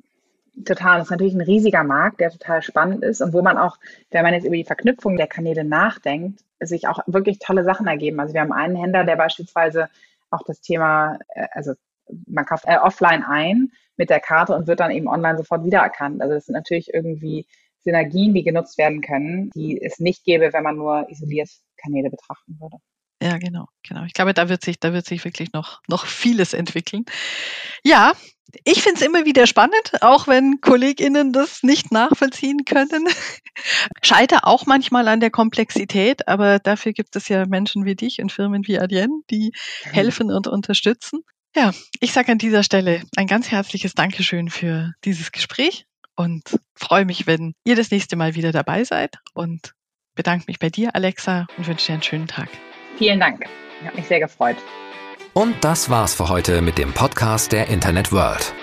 [0.65, 0.97] Total.
[0.97, 3.77] Das ist natürlich ein riesiger Markt, der total spannend ist und wo man auch,
[4.11, 8.19] wenn man jetzt über die Verknüpfung der Kanäle nachdenkt, sich auch wirklich tolle Sachen ergeben.
[8.19, 9.89] Also wir haben einen Händler, der beispielsweise
[10.31, 11.73] auch das Thema, äh, also
[12.27, 16.21] man kauft äh, offline ein mit der Karte und wird dann eben online sofort wiedererkannt.
[16.21, 17.45] Also das sind natürlich irgendwie
[17.79, 22.57] Synergien, die genutzt werden können, die es nicht gäbe, wenn man nur isoliert Kanäle betrachten
[22.59, 22.77] würde.
[23.21, 24.03] Ja, genau, genau.
[24.03, 27.05] Ich glaube, da wird sich, da wird sich wirklich noch, noch vieles entwickeln.
[27.83, 28.13] Ja,
[28.63, 33.07] ich finde es immer wieder spannend, auch wenn KollegInnen das nicht nachvollziehen können.
[34.03, 38.31] Scheiter auch manchmal an der Komplexität, aber dafür gibt es ja Menschen wie dich und
[38.31, 39.51] Firmen wie Adyen, die
[39.85, 39.89] mhm.
[39.91, 41.23] helfen und unterstützen.
[41.55, 47.05] Ja, ich sage an dieser Stelle ein ganz herzliches Dankeschön für dieses Gespräch und freue
[47.05, 49.73] mich, wenn ihr das nächste Mal wieder dabei seid und
[50.15, 52.49] bedanke mich bei dir, Alexa, und wünsche dir einen schönen Tag.
[52.97, 53.45] Vielen Dank.
[53.81, 54.57] Ich habe mich sehr gefreut.
[55.33, 58.53] Und das war's für heute mit dem Podcast der Internet World.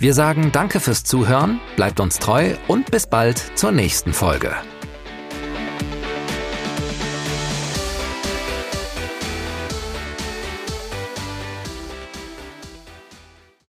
[0.00, 4.54] Wir sagen Danke fürs Zuhören, bleibt uns treu und bis bald zur nächsten Folge.